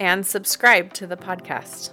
and 0.00 0.26
subscribe 0.26 0.92
to 0.94 1.06
the 1.06 1.16
podcast. 1.16 1.90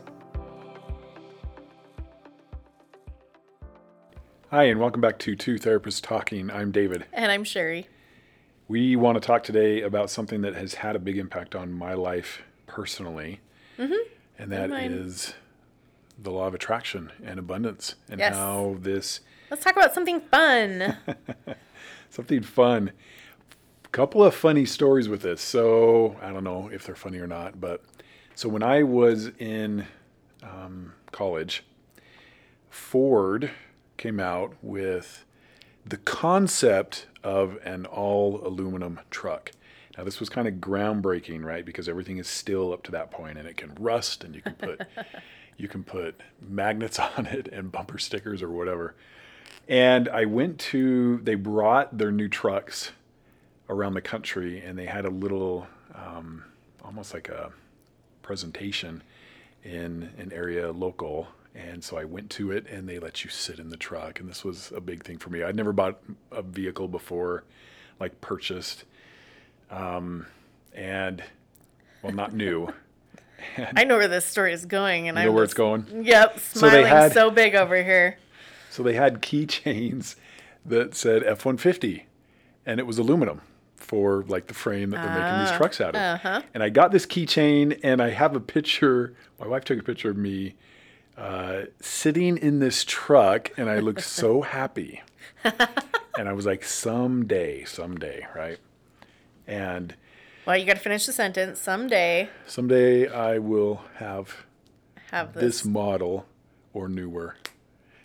Hi, 4.51 4.63
and 4.65 4.79
welcome 4.79 5.01
back 5.01 5.17
to 5.19 5.35
Two 5.35 5.55
Therapists 5.55 6.01
Talking. 6.01 6.51
I'm 6.51 6.71
David. 6.71 7.05
And 7.11 7.31
I'm 7.31 7.43
Sherry. 7.43 7.87
We 8.67 8.95
want 8.95 9.15
to 9.15 9.25
talk 9.25 9.43
today 9.43 9.81
about 9.81 10.09
something 10.09 10.41
that 10.41 10.53
has 10.55 10.75
had 10.75 10.95
a 10.95 10.99
big 10.99 11.17
impact 11.17 11.55
on 11.55 11.71
my 11.71 11.93
life 11.93 12.41
personally, 12.67 13.39
Mm-hmm. 13.79 13.93
and 14.37 14.51
that 14.51 14.69
mine. 14.69 14.91
is 14.91 15.33
the 16.21 16.29
law 16.29 16.45
of 16.45 16.53
attraction 16.53 17.11
and 17.23 17.39
abundance, 17.39 17.95
and 18.07 18.19
Yes. 18.19 18.35
how 18.35 18.75
this 18.79 19.21
Let's 19.49 19.63
talk 19.63 19.75
about 19.75 19.93
something 19.95 20.21
fun. 20.21 20.97
something 22.11 22.41
fun. 22.43 22.91
A 23.85 23.87
Couple 23.89 24.23
of 24.23 24.33
funny 24.35 24.65
stories 24.65 25.09
with 25.09 25.21
this. 25.23 25.41
So 25.41 26.15
I 26.21 26.31
don't 26.31 26.43
know 26.43 26.69
if 26.71 26.85
they're 26.85 26.95
funny 26.95 27.17
or 27.19 27.27
not, 27.27 27.59
but 27.59 27.81
so 28.35 28.49
when 28.49 28.63
I 28.63 28.83
was 28.83 29.27
in 29.39 29.85
um, 30.41 30.93
college, 31.11 31.63
Ford 32.69 33.51
came 33.97 34.19
out 34.19 34.55
with 34.61 35.25
the 35.85 35.97
concept 35.97 37.07
of 37.23 37.57
an 37.63 37.85
all 37.85 38.45
aluminum 38.45 38.99
truck. 39.09 39.51
Now 39.97 40.03
this 40.03 40.19
was 40.19 40.29
kind 40.29 40.47
of 40.47 40.55
groundbreaking, 40.55 41.43
right? 41.43 41.63
Because 41.63 41.87
everything 41.87 42.17
is 42.17 42.27
still 42.27 42.73
up 42.73 42.83
to 42.83 42.91
that 42.91 43.11
point, 43.11 43.37
and 43.37 43.47
it 43.47 43.57
can 43.57 43.75
rust, 43.75 44.23
and 44.23 44.33
you 44.33 44.41
can 44.41 44.55
put 44.55 44.81
you 45.57 45.67
can 45.67 45.83
put 45.83 46.19
magnets 46.41 46.99
on 47.17 47.25
it 47.25 47.47
and 47.47 47.71
bumper 47.71 47.97
stickers 47.97 48.41
or 48.41 48.49
whatever. 48.49 48.95
And 49.67 50.09
I 50.09 50.25
went 50.25 50.59
to, 50.59 51.17
they 51.23 51.35
brought 51.35 51.97
their 51.97 52.11
new 52.11 52.27
trucks 52.27 52.91
around 53.69 53.93
the 53.93 54.01
country 54.01 54.61
and 54.61 54.77
they 54.77 54.85
had 54.85 55.05
a 55.05 55.09
little, 55.09 55.67
um, 55.95 56.43
almost 56.83 57.13
like 57.13 57.29
a 57.29 57.51
presentation 58.23 59.03
in 59.63 60.09
an 60.17 60.31
area 60.33 60.71
local. 60.71 61.27
And 61.55 61.83
so 61.83 61.97
I 61.97 62.03
went 62.05 62.31
to 62.31 62.51
it 62.51 62.65
and 62.67 62.89
they 62.89 62.97
let 62.97 63.23
you 63.23 63.29
sit 63.29 63.59
in 63.59 63.69
the 63.69 63.77
truck. 63.77 64.19
And 64.19 64.27
this 64.27 64.43
was 64.43 64.71
a 64.75 64.81
big 64.81 65.03
thing 65.03 65.17
for 65.19 65.29
me. 65.29 65.43
I'd 65.43 65.55
never 65.55 65.71
bought 65.71 65.99
a 66.31 66.41
vehicle 66.41 66.87
before, 66.87 67.43
like 67.99 68.19
purchased. 68.21 68.85
Um, 69.69 70.25
and, 70.73 71.23
well, 72.01 72.13
not 72.13 72.33
new. 72.33 72.73
I 73.75 73.83
know 73.83 73.97
where 73.97 74.07
this 74.07 74.25
story 74.25 74.53
is 74.53 74.65
going, 74.65 75.07
and 75.09 75.15
You 75.17 75.21
I'm 75.21 75.27
know 75.27 75.33
where 75.33 75.43
it's 75.43 75.53
going? 75.53 75.85
Yep, 76.05 76.39
So 76.39 76.59
smiling 76.59 76.85
had- 76.87 77.13
so 77.13 77.29
big 77.29 77.53
over 77.55 77.83
here. 77.83 78.17
So 78.69 78.81
they 78.81 78.93
had 78.93 79.21
keychains 79.21 80.15
that 80.65 80.95
said 80.95 81.21
F 81.23 81.45
150 81.45 82.05
and 82.65 82.79
it 82.79 82.87
was 82.87 82.97
aluminum 82.97 83.41
for 83.83 84.23
like 84.27 84.47
the 84.47 84.53
frame 84.53 84.89
that 84.91 85.03
they're 85.03 85.19
making 85.23 85.39
these 85.45 85.57
trucks 85.57 85.79
out 85.81 85.95
of. 85.95 86.01
uh-huh. 86.01 86.41
And 86.53 86.63
I 86.63 86.69
got 86.69 86.91
this 86.91 87.05
keychain 87.05 87.79
and 87.83 88.01
I 88.01 88.09
have 88.11 88.35
a 88.35 88.39
picture. 88.39 89.13
My 89.39 89.47
wife 89.47 89.65
took 89.65 89.79
a 89.79 89.83
picture 89.83 90.09
of 90.09 90.17
me 90.17 90.55
uh, 91.17 91.63
sitting 91.81 92.37
in 92.37 92.59
this 92.59 92.83
truck 92.83 93.51
and 93.57 93.69
I 93.69 93.79
looked 93.79 94.01
so 94.03 94.41
happy. 94.59 95.01
and 95.43 96.29
I 96.29 96.33
was 96.33 96.45
like, 96.45 96.63
someday, 96.63 97.65
someday, 97.65 98.25
right? 98.35 98.57
And 99.45 99.95
Well, 100.45 100.57
you 100.57 100.65
got 100.65 100.75
to 100.75 100.79
finish 100.81 101.05
the 101.05 101.13
sentence. 101.13 101.59
Someday, 101.59 102.29
someday 102.47 103.07
I 103.09 103.37
will 103.39 103.81
have 103.95 104.45
have 105.11 105.33
this 105.33 105.61
this. 105.61 105.65
model 105.65 106.25
or 106.73 106.87
newer. 106.87 107.35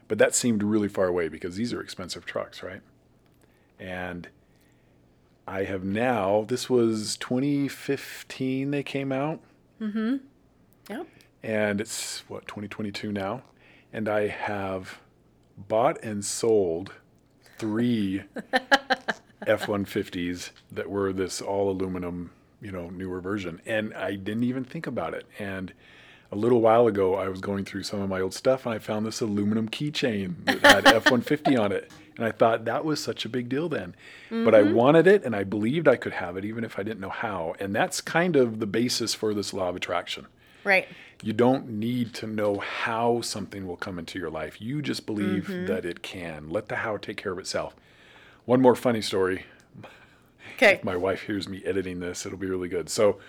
But 0.08 0.18
that 0.18 0.34
seemed 0.34 0.62
really 0.62 0.88
far 0.88 1.06
away 1.06 1.28
because 1.28 1.56
these 1.56 1.72
are 1.72 1.80
expensive 1.80 2.24
trucks, 2.26 2.62
right? 2.62 2.80
And 3.78 4.28
I 5.48 5.64
have 5.64 5.82
now, 5.84 6.44
this 6.48 6.68
was 6.68 7.16
2015 7.16 8.70
they 8.70 8.82
came 8.82 9.12
out, 9.12 9.40
Mm-hmm. 9.80 10.16
Yep. 10.90 11.06
and 11.42 11.80
it's 11.80 12.24
what, 12.28 12.46
2022 12.48 13.12
now? 13.12 13.42
And 13.92 14.08
I 14.08 14.26
have 14.26 14.98
bought 15.56 16.02
and 16.02 16.24
sold 16.24 16.92
three 17.58 18.22
F 19.46 19.66
150s 19.66 20.50
that 20.72 20.90
were 20.90 21.12
this 21.12 21.40
all 21.40 21.70
aluminum, 21.70 22.32
you 22.60 22.72
know, 22.72 22.90
newer 22.90 23.20
version. 23.20 23.60
And 23.66 23.94
I 23.94 24.16
didn't 24.16 24.44
even 24.44 24.64
think 24.64 24.86
about 24.86 25.14
it. 25.14 25.26
And 25.38 25.72
a 26.32 26.36
little 26.36 26.60
while 26.60 26.86
ago, 26.86 27.14
I 27.14 27.28
was 27.28 27.40
going 27.40 27.64
through 27.64 27.84
some 27.84 28.00
of 28.02 28.08
my 28.08 28.20
old 28.20 28.34
stuff 28.34 28.66
and 28.66 28.74
I 28.74 28.78
found 28.78 29.06
this 29.06 29.20
aluminum 29.20 29.68
keychain 29.68 30.44
that 30.44 30.60
had 30.60 30.86
F 30.94 31.04
150 31.04 31.56
on 31.56 31.72
it. 31.72 31.90
And 32.18 32.26
I 32.26 32.32
thought 32.32 32.64
that 32.64 32.84
was 32.84 33.02
such 33.02 33.24
a 33.24 33.28
big 33.28 33.48
deal 33.48 33.68
then. 33.68 33.94
But 34.28 34.54
I 34.54 34.62
wanted 34.62 35.06
it 35.06 35.24
and 35.24 35.34
I 35.34 35.44
believed 35.44 35.86
I 35.88 35.96
could 35.96 36.12
have 36.14 36.36
it 36.36 36.44
even 36.44 36.64
if 36.64 36.78
I 36.78 36.82
didn't 36.82 37.00
know 37.00 37.08
how. 37.08 37.54
And 37.60 37.74
that's 37.74 38.00
kind 38.00 38.34
of 38.36 38.58
the 38.58 38.66
basis 38.66 39.14
for 39.14 39.32
this 39.32 39.54
law 39.54 39.68
of 39.68 39.76
attraction. 39.76 40.26
Right. 40.64 40.88
You 41.22 41.32
don't 41.32 41.68
need 41.70 42.12
to 42.14 42.26
know 42.26 42.58
how 42.58 43.20
something 43.20 43.66
will 43.66 43.76
come 43.76 43.98
into 43.98 44.18
your 44.18 44.30
life. 44.30 44.60
You 44.60 44.82
just 44.82 45.06
believe 45.06 45.46
that 45.68 45.84
it 45.84 46.02
can. 46.02 46.50
Let 46.50 46.68
the 46.68 46.76
how 46.76 46.96
take 46.96 47.16
care 47.16 47.32
of 47.32 47.38
itself. 47.38 47.74
One 48.44 48.60
more 48.60 48.74
funny 48.74 49.00
story. 49.00 49.44
Okay. 50.56 50.74
If 50.74 50.82
My 50.82 50.96
wife 50.96 51.22
hears 51.22 51.48
me 51.48 51.62
editing 51.64 52.00
this, 52.00 52.26
it'll 52.26 52.36
be 52.36 52.48
really 52.48 52.66
good. 52.68 52.90
So, 52.90 53.20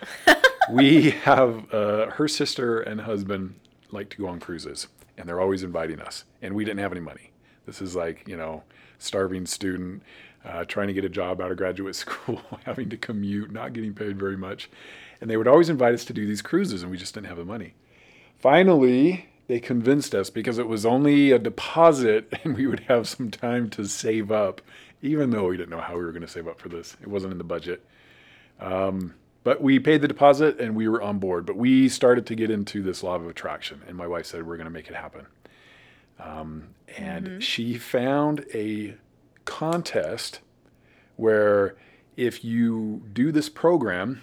we 0.72 1.10
have 1.22 1.72
uh, 1.72 2.06
her 2.06 2.26
sister 2.26 2.80
and 2.80 3.02
husband 3.02 3.54
like 3.92 4.08
to 4.10 4.16
go 4.16 4.26
on 4.26 4.40
cruises, 4.40 4.88
and 5.16 5.28
they're 5.28 5.40
always 5.40 5.62
inviting 5.62 6.00
us. 6.00 6.24
And 6.42 6.54
we 6.54 6.64
didn't 6.64 6.80
have 6.80 6.90
any 6.90 7.00
money. 7.00 7.30
This 7.66 7.80
is 7.80 7.94
like, 7.94 8.26
you 8.26 8.36
know, 8.36 8.64
starving 9.02 9.46
student, 9.46 10.02
uh, 10.44 10.64
trying 10.64 10.88
to 10.88 10.92
get 10.92 11.04
a 11.04 11.08
job 11.08 11.40
out 11.40 11.50
of 11.50 11.56
graduate 11.56 11.94
school, 11.96 12.40
having 12.64 12.88
to 12.90 12.96
commute, 12.96 13.52
not 13.52 13.72
getting 13.72 13.94
paid 13.94 14.18
very 14.18 14.36
much. 14.36 14.70
And 15.20 15.28
they 15.28 15.36
would 15.36 15.48
always 15.48 15.68
invite 15.68 15.94
us 15.94 16.04
to 16.06 16.12
do 16.12 16.26
these 16.26 16.42
cruises, 16.42 16.82
and 16.82 16.90
we 16.90 16.96
just 16.96 17.14
didn't 17.14 17.26
have 17.26 17.36
the 17.36 17.44
money. 17.44 17.74
Finally, 18.38 19.26
they 19.48 19.60
convinced 19.60 20.14
us 20.14 20.30
because 20.30 20.58
it 20.58 20.68
was 20.68 20.86
only 20.86 21.32
a 21.32 21.38
deposit 21.38 22.32
and 22.44 22.56
we 22.56 22.66
would 22.66 22.80
have 22.80 23.08
some 23.08 23.30
time 23.30 23.68
to 23.70 23.84
save 23.84 24.30
up, 24.30 24.62
even 25.02 25.30
though 25.30 25.48
we 25.48 25.56
didn't 25.56 25.70
know 25.70 25.80
how 25.80 25.96
we 25.96 26.04
were 26.04 26.12
going 26.12 26.22
to 26.22 26.28
save 26.28 26.48
up 26.48 26.60
for 26.60 26.68
this. 26.68 26.96
It 27.02 27.08
wasn't 27.08 27.32
in 27.32 27.38
the 27.38 27.44
budget. 27.44 27.84
Um, 28.60 29.14
but 29.42 29.62
we 29.62 29.78
paid 29.78 30.02
the 30.02 30.08
deposit 30.08 30.60
and 30.60 30.76
we 30.76 30.86
were 30.86 31.02
on 31.02 31.18
board. 31.18 31.46
But 31.46 31.56
we 31.56 31.88
started 31.88 32.26
to 32.26 32.34
get 32.34 32.50
into 32.50 32.82
this 32.82 33.02
law 33.02 33.16
of 33.16 33.26
attraction, 33.26 33.82
and 33.88 33.96
my 33.96 34.06
wife 34.06 34.26
said, 34.26 34.46
We're 34.46 34.56
going 34.56 34.66
to 34.66 34.72
make 34.72 34.88
it 34.88 34.94
happen. 34.94 35.26
Um, 36.22 36.74
and 36.96 37.42
she 37.42 37.74
found 37.78 38.44
a 38.54 38.94
contest 39.44 40.40
where 41.16 41.76
if 42.16 42.44
you 42.44 43.02
do 43.12 43.32
this 43.32 43.48
program, 43.48 44.22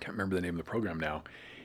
can't 0.00 0.12
remember 0.12 0.34
the 0.34 0.42
name 0.42 0.54
of 0.54 0.64
the 0.64 0.70
program 0.70 1.00
now. 1.00 1.22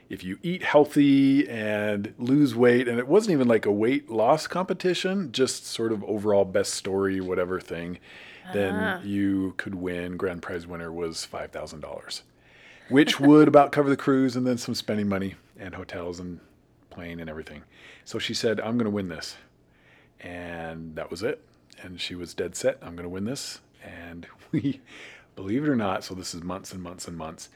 If 0.10 0.24
you 0.24 0.38
eat 0.44 0.64
healthy 0.64 1.48
and 1.48 2.14
lose 2.18 2.54
weight, 2.54 2.88
and 2.88 3.00
it 3.00 3.08
wasn't 3.08 3.34
even 3.34 3.48
like 3.48 3.66
a 3.66 3.72
weight 3.72 4.10
loss 4.10 4.46
competition, 4.46 5.32
just 5.32 5.66
sort 5.66 5.92
of 5.94 6.04
overall 6.04 6.44
best 6.44 6.74
story, 6.74 7.22
whatever 7.22 7.60
thing, 7.62 7.98
then 8.54 8.74
you 9.06 9.54
could 9.58 9.76
win. 9.76 10.18
Grand 10.18 10.42
prize 10.42 10.68
winner 10.68 10.92
was 10.92 11.24
five 11.24 11.52
thousand 11.52 11.80
dollars, 11.80 12.24
which 12.90 13.20
would 13.22 13.48
about 13.48 13.72
cover 13.72 13.90
the 13.90 13.96
cruise 13.96 14.36
and 14.36 14.46
then 14.46 14.58
some 14.58 14.76
spending 14.76 15.08
money 15.08 15.36
and 15.58 15.76
hotels 15.76 16.20
and 16.20 16.42
plane 16.90 17.20
and 17.22 17.30
everything. 17.30 17.64
So 18.04 18.20
she 18.20 18.34
said, 18.34 18.60
"I'm 18.60 18.78
going 18.78 18.86
to 18.86 18.90
win 18.92 19.08
this," 19.08 19.38
and 20.22 20.96
that 20.96 21.12
was 21.12 21.24
it. 21.24 21.44
And 21.82 22.00
she 22.00 22.16
was 22.16 22.34
dead 22.34 22.56
set. 22.56 22.78
I'm 22.82 22.96
going 22.96 23.04
to 23.04 23.10
win 23.10 23.26
this, 23.26 23.60
and 23.84 24.28
we, 24.52 24.80
believe 25.36 25.64
it 25.64 25.70
or 25.70 25.76
not, 25.76 26.04
so 26.04 26.16
this 26.16 26.34
is 26.34 26.44
months 26.44 26.72
and 26.72 26.82
months 26.82 27.08
and 27.08 27.18
months 27.18 27.50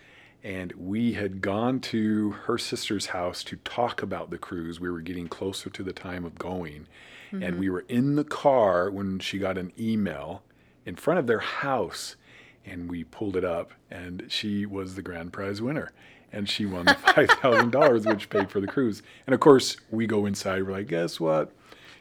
and 0.46 0.72
we 0.74 1.14
had 1.14 1.42
gone 1.42 1.80
to 1.80 2.30
her 2.30 2.56
sister's 2.56 3.08
house 3.08 3.44
to 3.44 3.56
talk 3.58 4.04
about 4.04 4.30
the 4.30 4.38
cruise. 4.38 4.80
We 4.80 4.92
were 4.92 5.02
getting 5.02 5.28
closer 5.28 5.72
to 5.72 5.82
the 5.82 5.92
time 5.92 6.24
of 6.24 6.38
going, 6.38 6.86
and 7.32 7.42
mm-hmm. 7.42 7.60
we 7.60 7.70
were 7.72 7.84
in 7.90 8.16
the 8.16 8.24
car 8.24 8.92
when 8.92 9.18
she 9.18 9.40
got 9.40 9.58
an 9.58 9.74
email 9.78 10.44
in 10.86 10.98
front 10.98 11.20
of 11.20 11.26
their 11.26 11.40
house, 11.40 12.16
and 12.64 12.92
we 12.92 13.04
pulled 13.04 13.36
it 13.36 13.44
up, 13.44 13.72
and 13.90 14.26
she 14.30 14.68
was 14.68 14.94
the 14.94 15.02
grand 15.02 15.34
prize 15.34 15.64
winner. 15.64 15.92
And 16.32 16.48
she 16.48 16.68
won 16.68 16.86
the 16.86 16.94
five 17.16 17.30
thousand 17.42 17.72
dollars, 17.72 18.06
which 18.06 18.30
paid 18.30 18.52
for 18.52 18.60
the 18.60 18.68
cruise. 18.68 19.02
And 19.26 19.34
of 19.34 19.40
course, 19.40 19.78
we 19.90 20.06
go 20.06 20.28
inside. 20.28 20.64
We're 20.64 20.74
like, 20.74 20.88
"Guess 20.88 21.20
what?" 21.20 21.54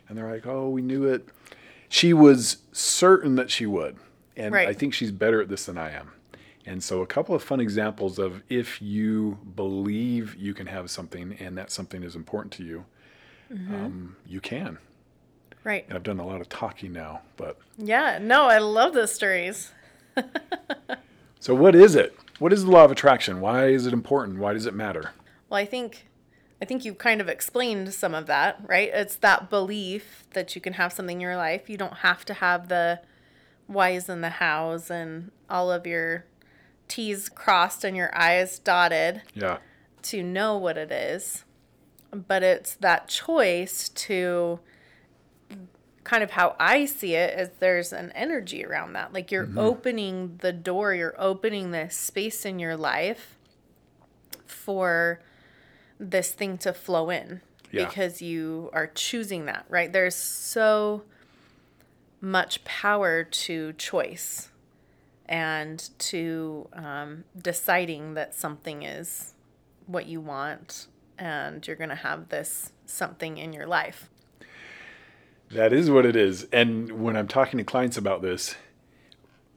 And 0.09 0.17
they're 0.19 0.31
like, 0.31 0.47
"Oh, 0.47 0.69
we 0.69 0.83
knew 0.83 1.05
it." 1.06 1.29
She 1.89 2.12
was 2.12 2.59
certain 2.73 3.37
that 3.37 3.51
she 3.51 3.67
would, 3.67 3.97
and 4.37 4.53
Right. 4.53 4.69
I 4.69 4.73
think 4.73 4.95
she's 4.95 5.11
better 5.12 5.41
at 5.41 5.49
this 5.49 5.67
than 5.67 5.79
I 5.79 5.91
am. 5.93 6.11
And 6.67 6.83
so, 6.83 7.03
a 7.03 7.06
couple 7.06 7.35
of 7.35 7.43
fun 7.43 7.61
examples 7.61 8.19
of 8.19 8.43
if 8.49 8.81
you 8.81 9.39
believe 9.55 10.35
you 10.37 10.55
can 10.55 10.67
have 10.67 10.91
something 10.91 11.37
and 11.39 11.56
that 11.59 11.71
something 11.71 12.03
is 12.03 12.17
important 12.17 12.53
to 12.55 12.65
you, 12.65 12.85
um, 13.51 14.17
you 14.27 14.41
can. 14.41 14.79
Right. 15.62 15.85
And 15.87 15.95
I've 15.97 16.03
done 16.03 16.19
a 16.21 16.27
lot 16.27 16.41
of 16.41 16.49
talking 16.49 16.93
now, 16.93 17.21
but 17.37 17.59
Yeah. 17.79 18.19
No, 18.21 18.45
I 18.47 18.59
love 18.59 18.93
those 18.95 19.12
stories. 19.12 19.73
so 21.41 21.55
what 21.55 21.75
is 21.75 21.95
it? 21.95 22.17
What 22.39 22.53
is 22.53 22.65
the 22.65 22.71
law 22.71 22.85
of 22.85 22.91
attraction? 22.91 23.41
Why 23.41 23.67
is 23.69 23.87
it 23.87 23.93
important? 23.93 24.39
Why 24.39 24.53
does 24.53 24.67
it 24.67 24.75
matter? 24.75 25.12
Well, 25.49 25.59
I 25.61 25.65
think 25.67 26.06
I 26.65 26.67
think 26.67 26.87
you 26.87 26.95
kind 26.95 27.21
of 27.21 27.29
explained 27.29 27.93
some 27.93 28.15
of 28.15 28.25
that, 28.25 28.59
right? 28.67 28.89
It's 28.91 29.17
that 29.17 29.51
belief 29.51 30.25
that 30.31 30.55
you 30.55 30.63
can 30.63 30.73
have 30.73 30.95
something 30.95 31.19
in 31.19 31.21
your 31.21 31.37
life. 31.37 31.69
You 31.69 31.77
don't 31.77 31.99
have 31.99 32.25
to 32.25 32.33
have 32.33 32.69
the 32.69 33.01
whys 33.67 34.09
and 34.09 34.25
the 34.25 34.31
hows 34.31 34.91
and 34.91 35.31
all 35.51 35.71
of 35.71 35.87
your 35.87 36.25
T's 36.89 37.29
crossed 37.29 37.85
and 37.85 37.95
your 37.95 38.11
I's 38.19 38.59
dotted 38.59 39.21
Yeah. 39.35 39.59
to 40.05 40.23
know 40.23 40.57
what 40.57 40.79
it 40.79 40.91
is. 40.91 41.45
But 42.11 42.43
it's 42.43 42.77
that 42.77 43.09
choice 43.09 43.91
to 43.91 44.61
kind 46.03 46.23
of 46.23 46.31
how 46.31 46.57
I 46.59 46.87
see 46.87 47.15
it 47.15 47.39
is 47.39 47.51
there's 47.59 47.93
an 47.93 48.11
energy 48.13 48.65
around 48.65 48.95
that. 48.95 49.13
Like 49.13 49.31
you're 49.31 49.45
mm-hmm. 49.45 49.59
opening 49.59 50.39
the 50.41 50.53
door, 50.55 50.95
you're 50.95 51.15
opening 51.19 51.73
this 51.73 51.95
space 51.95 52.47
in 52.47 52.59
your 52.59 52.75
life 52.75 53.37
for 54.47 55.21
this 56.11 56.33
thing 56.33 56.59
to 56.59 56.73
flow 56.73 57.11
in 57.11 57.41
Yeah. 57.71 57.87
because 57.87 58.23
you 58.23 58.71
are 58.73 58.87
choosing 58.87 59.47
that, 59.47 59.65
right? 59.69 59.93
There's 59.93 60.15
so 60.15 61.03
much 62.21 62.65
power 62.65 63.25
to 63.25 63.73
choice 63.75 64.49
and 65.27 65.89
to 65.99 66.69
um, 66.73 67.25
deciding 67.41 68.15
that 68.15 68.35
something 68.35 68.83
is 68.83 69.35
what 69.87 70.06
you 70.06 70.21
want 70.21 70.87
and 71.19 71.67
you're 71.67 71.77
going 71.77 71.91
to 71.91 71.95
have 71.97 72.29
this 72.29 72.73
something 72.87 73.39
in 73.39 73.53
your 73.53 73.67
life. 73.67 74.11
That 75.51 75.73
is 75.73 75.91
what 75.91 76.05
it 76.06 76.17
is. 76.17 76.47
And 76.53 77.03
when 77.03 77.17
I'm 77.17 77.29
talking 77.29 77.59
to 77.59 77.65
clients 77.65 77.97
about 77.97 78.23
this, 78.23 78.56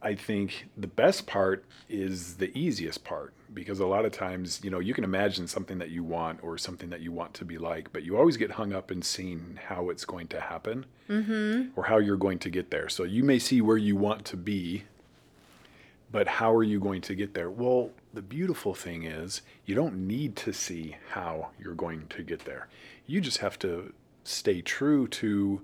I 0.01 0.13
think 0.13 0.67
the 0.77 0.87
best 0.87 1.25
part 1.25 1.65
is 1.89 2.35
the 2.35 2.55
easiest 2.57 3.03
part 3.03 3.33
because 3.57 3.79
a 3.79 3.87
lot 3.87 4.05
of 4.05 4.11
times, 4.11 4.61
you 4.63 4.69
know, 4.69 4.77
you 4.77 4.93
can 4.93 5.03
imagine 5.03 5.47
something 5.47 5.79
that 5.79 5.89
you 5.89 6.03
want 6.03 6.43
or 6.43 6.59
something 6.59 6.91
that 6.91 7.01
you 7.01 7.11
want 7.11 7.33
to 7.33 7.43
be 7.43 7.57
like, 7.57 7.91
but 7.91 8.03
you 8.03 8.15
always 8.15 8.37
get 8.37 8.51
hung 8.51 8.71
up 8.71 8.91
in 8.91 9.01
seeing 9.01 9.57
how 9.65 9.89
it's 9.89 10.05
going 10.05 10.27
to 10.27 10.39
happen 10.39 10.85
mm-hmm. 11.09 11.69
or 11.75 11.85
how 11.85 11.97
you're 11.97 12.17
going 12.17 12.37
to 12.37 12.51
get 12.51 12.69
there. 12.69 12.87
So 12.87 13.03
you 13.03 13.23
may 13.23 13.39
see 13.39 13.59
where 13.61 13.77
you 13.77 13.95
want 13.95 14.25
to 14.25 14.37
be, 14.37 14.83
but 16.11 16.27
how 16.27 16.53
are 16.53 16.63
you 16.63 16.79
going 16.79 17.01
to 17.01 17.15
get 17.15 17.33
there? 17.33 17.49
Well, 17.49 17.89
the 18.13 18.21
beautiful 18.21 18.75
thing 18.75 19.05
is 19.05 19.41
you 19.65 19.73
don't 19.73 20.07
need 20.07 20.35
to 20.35 20.53
see 20.53 20.95
how 21.09 21.49
you're 21.59 21.73
going 21.73 22.05
to 22.09 22.21
get 22.21 22.45
there. 22.45 22.67
You 23.07 23.21
just 23.21 23.39
have 23.39 23.57
to 23.59 23.91
stay 24.23 24.61
true 24.61 25.07
to 25.07 25.61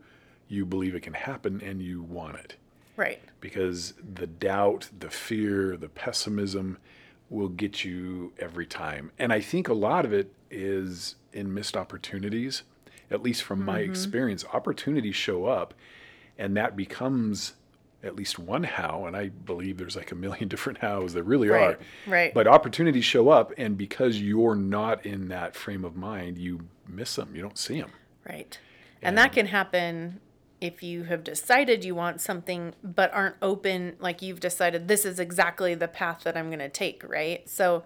you 0.48 0.66
believe 0.66 0.96
it 0.96 1.04
can 1.04 1.14
happen 1.14 1.62
and 1.64 1.80
you 1.80 2.02
want 2.02 2.38
it 2.38 2.56
Right. 2.96 3.22
because 3.40 3.94
the 4.16 4.26
doubt, 4.28 4.90
the 5.00 5.12
fear, 5.12 5.78
the 5.78 5.90
pessimism 5.90 6.80
will 7.34 7.50
get 7.50 7.84
you 7.84 8.32
every 8.40 8.66
time. 8.66 9.12
And 9.18 9.34
I 9.34 9.42
think 9.42 9.68
a 9.68 9.74
lot 9.74 10.06
of 10.06 10.14
it 10.14 10.32
is 10.52 11.16
in 11.34 11.54
missed 11.54 11.76
opportunities. 11.76 12.64
At 13.12 13.22
least 13.22 13.44
from 13.44 13.64
my 13.64 13.82
mm-hmm. 13.82 13.92
experience, 13.92 14.46
opportunities 14.54 15.16
show 15.16 15.46
up 15.46 15.74
and 16.38 16.58
that 16.58 16.76
becomes 16.76 17.54
at 18.02 18.16
least 18.16 18.38
one 18.38 18.64
how. 18.64 19.06
And 19.06 19.16
I 19.16 19.30
believe 19.30 19.78
there's 19.78 19.96
like 19.96 20.12
a 20.12 20.16
million 20.16 20.48
different 20.50 20.80
hows. 20.80 21.14
There 21.14 21.24
really 21.24 21.50
Right, 21.50 21.76
are. 21.76 21.80
right. 22.08 22.34
But 22.34 22.48
opportunities 22.48 23.06
show 23.06 23.30
up. 23.30 23.54
And 23.58 23.78
because 23.78 24.20
you're 24.20 24.56
not 24.56 25.06
in 25.06 25.30
that 25.30 25.56
frame 25.56 25.86
of 25.86 25.96
mind, 25.96 26.38
you 26.38 26.68
miss 26.88 27.16
them. 27.16 27.36
You 27.36 27.42
don't 27.42 27.58
see 27.58 27.80
them. 27.80 27.92
Right. 28.28 28.58
And 29.02 29.18
that 29.18 29.34
can 29.34 29.48
happen 29.48 30.22
if 30.64 30.82
you 30.82 31.04
have 31.04 31.26
decided 31.26 31.84
you 31.84 31.94
want 31.94 32.22
something 32.22 32.74
but 32.82 33.14
aren't 33.14 33.36
open, 33.42 33.98
like 34.00 34.22
you've 34.22 34.40
decided 34.40 34.88
this 34.88 35.04
is 35.04 35.20
exactly 35.20 35.76
the 35.76 35.90
path 35.90 36.22
that 36.24 36.38
I'm 36.38 36.48
going 36.48 36.60
to 36.60 36.70
take, 36.70 37.04
right? 37.06 37.48
So 37.50 37.84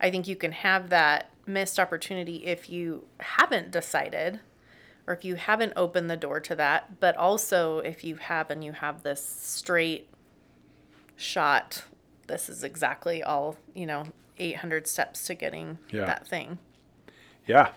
I 0.00 0.08
think 0.08 0.28
you 0.28 0.36
can 0.36 0.52
have 0.52 0.88
that 0.90 1.30
missed 1.46 1.80
opportunity 1.80 2.46
if 2.46 2.70
you 2.70 3.06
haven't 3.18 3.72
decided 3.72 4.38
or 5.04 5.14
if 5.14 5.24
you 5.24 5.34
haven't 5.34 5.72
opened 5.74 6.08
the 6.08 6.16
door 6.16 6.38
to 6.38 6.54
that, 6.54 7.00
but 7.00 7.16
also 7.16 7.80
if 7.80 8.04
you 8.04 8.14
have 8.14 8.50
and 8.50 8.62
you 8.62 8.70
have 8.70 9.02
this 9.02 9.24
straight 9.24 10.08
shot, 11.16 11.82
this 12.28 12.48
is 12.48 12.62
exactly 12.62 13.20
all, 13.20 13.56
you 13.74 13.84
know, 13.84 14.04
800 14.38 14.86
steps 14.86 15.24
to 15.26 15.34
getting 15.34 15.78
Yeah. 15.90 16.04
that 16.04 16.28
thing. 16.28 16.58
Yeah. 17.48 17.70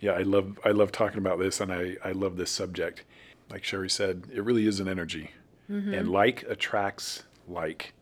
Yeah, 0.00 0.12
I 0.12 0.22
love 0.22 0.58
I 0.64 0.70
love 0.70 0.92
talking 0.92 1.18
about 1.18 1.38
this 1.38 1.60
and 1.60 1.72
I, 1.72 1.96
I 2.04 2.12
love 2.12 2.36
this 2.36 2.50
subject. 2.50 3.04
Like 3.50 3.64
Sherry 3.64 3.90
said, 3.90 4.24
it 4.32 4.42
really 4.42 4.66
is 4.66 4.80
an 4.80 4.88
energy. 4.88 5.30
Mm-hmm. 5.70 5.94
And 5.94 6.10
like 6.10 6.42
attracts 6.48 7.24
like. 7.48 7.94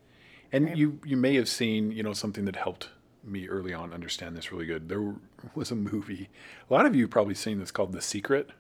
And 0.51 0.77
you 0.77 1.01
you 1.05 1.17
may 1.17 1.35
have 1.37 1.49
seen, 1.49 1.93
you 1.93 2.03
know, 2.03 2.13
something 2.13 2.45
that 2.45 2.57
helped 2.57 2.89
me 3.25 3.49
early 3.49 3.73
on 3.73 3.93
understand 3.93 4.37
this 4.37 4.51
really 4.53 4.67
good. 4.67 4.89
There 4.89 5.15
was 5.55 5.71
a 5.71 5.77
movie. 5.77 6.29
A 6.69 6.73
lot 6.73 6.87
of 6.87 6.95
you 6.95 7.05
have 7.05 7.11
probably 7.11 7.35
seen 7.35 7.59
this 7.59 7.71
called 7.71 7.93
The 7.93 8.03
Secret. 8.03 8.51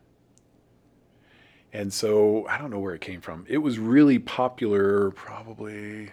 And 1.72 1.92
so 1.92 2.46
I 2.48 2.58
don't 2.58 2.70
know 2.70 2.78
where 2.78 2.94
it 2.94 3.00
came 3.00 3.20
from. 3.20 3.46
It 3.48 3.58
was 3.58 3.78
really 3.78 4.18
popular 4.18 5.10
probably 5.12 6.10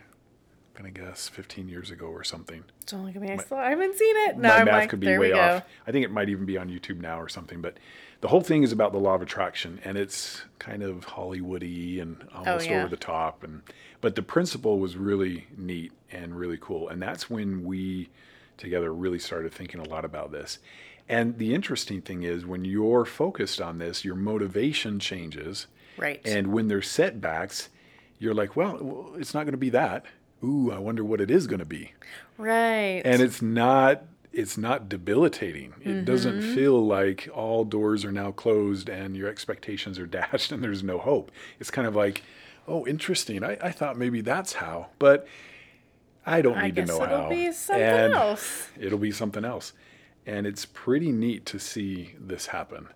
gonna 0.80 0.92
guess 0.92 1.28
15 1.28 1.68
years 1.68 1.92
ago 1.92 2.06
or 2.06 2.24
something 2.24 2.64
Don't 2.86 3.06
look 3.06 3.16
at 3.16 3.22
me. 3.22 3.30
I 3.30 3.38
still 3.38 3.58
I 3.58 3.72
haven't 3.72 3.96
seen 3.98 4.16
it. 4.28 4.38
No, 4.38 4.48
my 4.48 4.56
I'm 4.56 4.66
math 4.66 4.74
like, 4.76 4.90
could 4.90 5.02
be 5.02 5.08
there 5.08 5.20
way 5.20 5.34
off. 5.34 5.64
I 5.86 5.92
think 5.92 6.06
it 6.06 6.12
might 6.12 6.30
even 6.30 6.46
be 6.46 6.58
on 6.58 6.70
YouTube 6.70 7.02
now 7.02 7.20
or 7.20 7.28
something. 7.28 7.62
But 7.62 7.78
the 8.22 8.30
whole 8.30 8.40
thing 8.42 8.64
is 8.64 8.72
about 8.72 8.94
the 8.94 8.98
law 8.98 9.16
of 9.16 9.22
attraction, 9.22 9.80
and 9.84 9.98
it's 9.98 10.44
kind 10.58 10.82
of 10.82 11.06
Hollywoody 11.06 12.02
and 12.02 12.26
oh, 12.34 12.40
almost 12.40 12.68
Oh, 12.68 12.72
yeah. 12.72 12.80
over 12.80 12.90
the 12.90 12.98
top. 12.98 13.44
And 13.44 13.62
but 14.00 14.16
the 14.16 14.22
principle 14.22 14.80
was 14.80 14.96
really 14.96 15.48
neat 15.58 15.92
and 16.12 16.38
really 16.40 16.58
cool, 16.60 16.88
and 16.88 17.02
that's 17.02 17.30
when 17.30 17.66
we 17.66 18.10
together 18.58 18.94
really 18.94 19.20
started 19.20 19.54
thinking 19.54 19.82
a 19.82 19.88
lot 19.90 20.06
about 20.06 20.32
this. 20.32 20.60
And 21.10 21.38
the 21.40 21.54
interesting 21.54 22.02
thing 22.02 22.24
is, 22.24 22.46
when 22.46 22.64
you're 22.64 23.04
focused 23.04 23.60
on 23.60 23.80
this, 23.80 24.06
your 24.06 24.16
motivation 24.16 25.00
changes. 25.00 25.68
Right. 25.98 26.22
And 26.24 26.54
when 26.54 26.68
there's 26.70 26.90
setbacks, 26.90 27.70
you're 28.20 28.34
like, 28.34 28.56
well, 28.56 28.78
well, 28.80 29.16
it's 29.18 29.34
not 29.34 29.44
going 29.44 29.54
to 29.54 29.58
be 29.58 29.72
that. 29.72 30.06
Ooh, 30.44 30.72
I 30.72 30.80
wonder 30.80 31.04
what 31.04 31.22
it 31.22 31.30
is 31.30 31.48
going 31.48 31.60
to 31.60 31.66
be 31.66 31.94
right. 32.38 33.02
and 33.06 33.22
it's 33.22 33.42
not 33.42 34.04
it's 34.32 34.58
not 34.58 34.88
debilitating 34.88 35.74
it 35.82 36.06
doesn't 36.06 36.40
mm-hmm. 36.40 36.56
feel 36.56 36.86
like 36.86 37.28
all 37.34 37.66
doors 37.66 38.06
are 38.06 38.12
now 38.12 38.32
closed 38.32 38.88
and 38.88 39.18
your 39.18 39.28
expectations 39.28 39.98
are 39.98 40.06
dashed 40.08 40.52
and 40.52 40.64
there's 40.64 40.84
no 40.84 41.00
hope 41.00 41.32
it's 41.60 41.72
kind 41.72 41.88
of 41.88 41.96
like 41.96 42.22
oh 42.68 42.86
interesting 42.86 43.44
i, 43.44 43.58
I 43.62 43.72
thought 43.72 43.98
maybe 43.98 44.22
that's 44.22 44.54
how 44.54 44.88
but 45.00 45.28
i 46.28 46.42
don't 46.42 46.58
I 46.58 46.66
need 46.66 46.76
to 46.76 46.86
know 46.86 47.04
it'll 47.04 47.18
how 47.24 47.30
be 47.30 47.52
something 47.52 47.84
and 47.84 48.14
else. 48.14 48.70
it'll 48.80 49.00
be 49.00 49.12
something 49.12 49.44
else 49.44 49.74
and 50.28 50.46
it's 50.46 50.66
pretty 50.66 51.12
neat 51.12 51.46
to 51.48 51.60
see 51.60 52.14
this 52.20 52.48
happen 52.48 52.88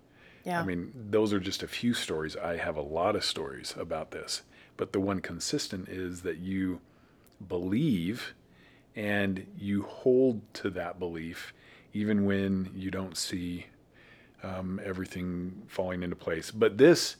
Yeah. 0.44 0.60
I 0.60 0.64
mean, 0.64 0.92
those 0.94 1.32
are 1.32 1.40
just 1.40 1.62
a 1.62 1.66
few 1.68 1.94
stories. 1.94 2.36
I 2.36 2.58
have 2.58 2.76
a 2.76 2.82
lot 2.82 3.16
of 3.16 3.24
stories 3.24 3.74
about 3.78 4.10
this. 4.10 4.42
But 4.76 4.92
the 4.92 5.00
one 5.00 5.20
consistent 5.20 5.88
is 5.88 6.20
that 6.22 6.38
you 6.38 6.80
believe 7.48 8.34
and 8.96 9.46
you 9.58 9.82
hold 9.82 10.40
to 10.54 10.70
that 10.70 10.98
belief 10.98 11.52
even 11.92 12.24
when 12.24 12.70
you 12.74 12.90
don't 12.90 13.16
see 13.16 13.66
um, 14.42 14.80
everything 14.84 15.62
falling 15.68 16.02
into 16.02 16.16
place. 16.16 16.50
But 16.50 16.76
this 16.78 17.16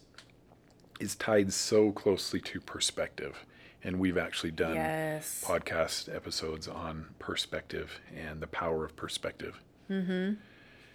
is 1.00 1.14
tied 1.16 1.52
so 1.52 1.92
closely 1.92 2.40
to 2.40 2.61
perspective. 2.61 3.44
And 3.83 3.99
we've 3.99 4.16
actually 4.18 4.50
done 4.52 4.75
yes. 4.75 5.42
podcast 5.47 6.14
episodes 6.14 6.66
on 6.66 7.06
perspective 7.18 8.00
and 8.16 8.40
the 8.40 8.47
power 8.47 8.85
of 8.85 8.97
perspective 8.97 9.61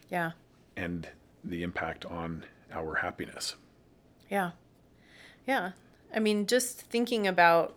Yeah. 0.09 0.31
and 0.75 1.07
the 1.43 1.61
impact 1.63 2.05
on 2.05 2.45
our 2.73 2.95
happiness. 2.95 3.55
Yeah. 4.29 4.51
Yeah. 5.45 5.71
I 6.13 6.19
mean, 6.19 6.47
just 6.47 6.81
thinking 6.81 7.27
about 7.27 7.75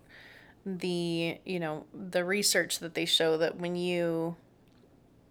the, 0.64 1.38
you 1.45 1.59
know, 1.59 1.87
the 1.92 2.25
research 2.25 2.78
that 2.78 2.95
they 2.95 3.04
show 3.04 3.37
that 3.38 3.57
when 3.59 3.76
you 3.76 4.37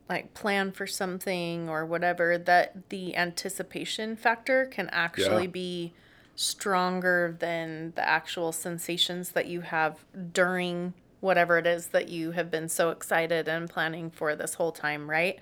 like 0.10 0.34
plan 0.34 0.72
for 0.72 0.86
something 0.86 1.70
or 1.70 1.86
whatever, 1.86 2.38
that 2.38 2.90
the 2.90 3.16
anticipation 3.16 4.16
factor 4.16 4.66
can 4.66 4.90
actually 4.92 5.44
Yeah. 5.44 5.52
be 5.52 5.94
stronger 6.36 7.36
than 7.40 7.94
the 7.96 8.08
actual 8.08 8.52
sensations 8.52 9.30
that 9.32 9.46
you 9.48 9.62
have 9.62 10.04
during 10.34 10.94
whatever 11.22 11.58
it 11.60 11.68
is 11.68 11.88
that 11.88 12.10
you 12.10 12.32
have 12.32 12.50
been 12.50 12.68
so 12.68 12.90
excited 12.90 13.48
and 13.48 13.70
planning 13.70 14.10
for 14.10 14.36
this 14.36 14.56
whole 14.56 14.72
time, 14.72 15.10
right? 15.10 15.40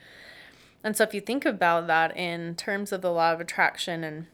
And 0.84 0.96
so 0.96 1.04
if 1.04 1.14
you 1.14 1.22
think 1.22 1.46
about 1.46 1.88
that 1.88 2.16
in 2.16 2.56
terms 2.56 2.92
of 2.92 3.02
the 3.02 3.12
law 3.12 3.32
of 3.34 3.40
attraction 3.42 4.04
and 4.04 4.28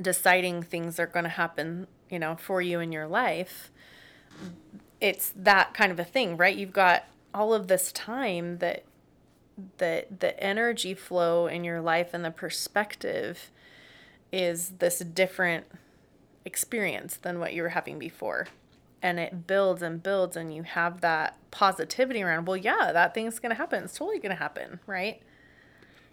deciding 0.00 0.62
things 0.62 0.98
are 0.98 1.06
going 1.06 1.24
to 1.24 1.30
happen, 1.30 1.88
you 2.08 2.18
know, 2.18 2.36
for 2.36 2.62
you 2.62 2.80
in 2.80 2.92
your 2.92 3.06
life, 3.06 3.70
it's 5.00 5.32
that 5.34 5.74
kind 5.74 5.90
of 5.90 5.98
a 5.98 6.04
thing, 6.04 6.36
right? 6.36 6.56
You've 6.56 6.72
got 6.72 7.04
all 7.34 7.52
of 7.52 7.68
this 7.68 7.92
time 7.92 8.58
that 8.58 8.84
the 9.78 10.06
the 10.16 10.40
energy 10.42 10.94
flow 10.94 11.46
in 11.46 11.64
your 11.64 11.80
life 11.80 12.14
and 12.14 12.24
the 12.24 12.30
perspective 12.30 13.50
is 14.30 14.74
this 14.78 15.00
different 15.00 15.66
experience 16.44 17.16
than 17.16 17.38
what 17.38 17.52
you 17.52 17.62
were 17.62 17.70
having 17.70 17.98
before. 17.98 18.46
And 19.02 19.18
it 19.18 19.46
builds 19.46 19.82
and 19.82 20.02
builds 20.02 20.36
and 20.36 20.54
you 20.54 20.62
have 20.62 21.00
that 21.00 21.36
positivity 21.50 22.22
around 22.22 22.46
well 22.46 22.56
yeah 22.56 22.92
that 22.92 23.12
thing's 23.14 23.38
going 23.38 23.50
to 23.50 23.56
happen. 23.56 23.84
It's 23.84 23.96
totally 23.96 24.18
going 24.18 24.30
to 24.30 24.36
happen 24.36 24.80
right? 24.86 25.20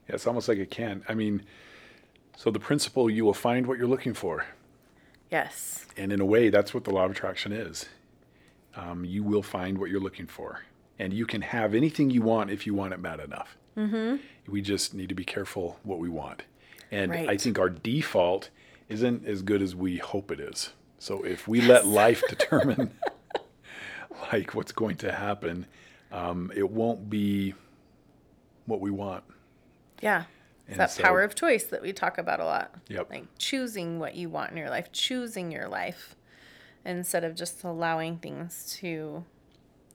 Yeah 0.07 0.15
it's 0.15 0.27
almost 0.27 0.47
like 0.47 0.57
it 0.57 0.71
can. 0.71 1.03
I 1.07 1.13
mean 1.13 1.43
so 2.35 2.49
the 2.49 2.59
principle 2.59 3.09
you 3.09 3.23
will 3.23 3.33
find 3.33 3.67
what 3.67 3.77
you're 3.77 3.87
looking 3.87 4.13
for. 4.13 4.45
Yes. 5.31 5.85
And 5.95 6.11
in 6.11 6.19
a 6.19 6.25
way 6.25 6.49
that's 6.49 6.73
what 6.73 6.83
the 6.83 6.91
law 6.91 7.05
of 7.05 7.11
attraction 7.11 7.53
is 7.53 7.85
um, 8.79 9.03
you 9.05 9.23
will 9.23 9.43
find 9.43 9.77
what 9.77 9.89
you're 9.89 9.99
looking 9.99 10.27
for 10.27 10.61
and 10.97 11.13
you 11.13 11.25
can 11.25 11.41
have 11.41 11.73
anything 11.73 12.09
you 12.09 12.21
want 12.21 12.49
if 12.49 12.65
you 12.65 12.73
want 12.73 12.93
it 12.93 13.01
bad 13.01 13.19
enough 13.19 13.57
mm-hmm. 13.77 14.17
we 14.47 14.61
just 14.61 14.93
need 14.93 15.09
to 15.09 15.15
be 15.15 15.25
careful 15.25 15.79
what 15.83 15.99
we 15.99 16.09
want 16.09 16.43
and 16.91 17.11
right. 17.11 17.29
i 17.29 17.37
think 17.37 17.59
our 17.59 17.69
default 17.69 18.49
isn't 18.87 19.25
as 19.25 19.41
good 19.41 19.61
as 19.61 19.75
we 19.75 19.97
hope 19.97 20.31
it 20.31 20.39
is 20.39 20.71
so 20.99 21.23
if 21.23 21.47
we 21.47 21.59
yes. 21.59 21.69
let 21.69 21.87
life 21.87 22.23
determine 22.29 22.91
like 24.31 24.53
what's 24.53 24.71
going 24.71 24.97
to 24.97 25.11
happen, 25.11 25.65
um, 26.11 26.51
it 26.55 26.69
won't 26.69 27.09
be 27.09 27.53
what 28.65 28.81
we 28.81 28.91
want. 28.91 29.23
Yeah. 30.01 30.25
It's 30.67 30.77
that 30.77 30.91
so, 30.91 31.03
power 31.03 31.21
of 31.21 31.33
choice 31.33 31.63
that 31.65 31.81
we 31.81 31.93
talk 31.93 32.19
about 32.19 32.39
a 32.39 32.45
lot. 32.45 32.75
Yep. 32.89 33.09
Like 33.09 33.25
choosing 33.39 33.97
what 33.97 34.15
you 34.15 34.29
want 34.29 34.51
in 34.51 34.57
your 34.57 34.69
life, 34.69 34.91
choosing 34.91 35.51
your 35.51 35.67
life 35.67 36.15
instead 36.85 37.23
of 37.23 37.35
just 37.35 37.63
allowing 37.63 38.17
things 38.17 38.75
to 38.79 39.23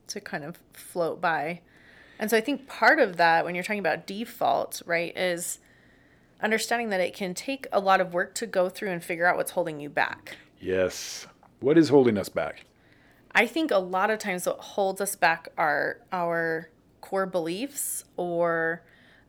to 0.07 0.21
kind 0.21 0.45
of 0.45 0.59
float 0.73 1.21
by. 1.21 1.61
And 2.19 2.31
so 2.31 2.37
I 2.37 2.41
think 2.41 2.69
part 2.69 3.01
of 3.01 3.17
that 3.17 3.45
when 3.45 3.55
you're 3.55 3.65
talking 3.65 3.81
about 3.81 4.07
default, 4.07 4.83
right, 4.87 5.17
is 5.17 5.59
understanding 6.43 6.91
that 6.91 7.01
it 7.01 7.15
can 7.15 7.35
take 7.35 7.67
a 7.73 7.81
lot 7.81 8.01
of 8.01 8.13
work 8.13 8.35
to 8.35 8.47
go 8.47 8.69
through 8.69 8.91
and 8.91 9.03
figure 9.03 9.27
out 9.27 9.37
what's 9.37 9.53
holding 9.53 9.81
you 9.81 9.89
back. 9.89 10.37
Yes. 10.61 11.27
What 11.61 11.79
is 11.79 11.89
holding 11.89 12.19
us 12.19 12.29
back? 12.29 12.67
I 13.35 13.47
think 13.47 13.71
a 13.71 13.79
lot 13.79 14.11
of 14.11 14.19
times 14.19 14.47
what 14.47 14.61
holds 14.61 15.01
us 15.01 15.17
back 15.17 15.49
are 15.57 16.01
our 16.13 16.69
core 17.01 17.27
beliefs 17.27 18.05
or 18.17 18.83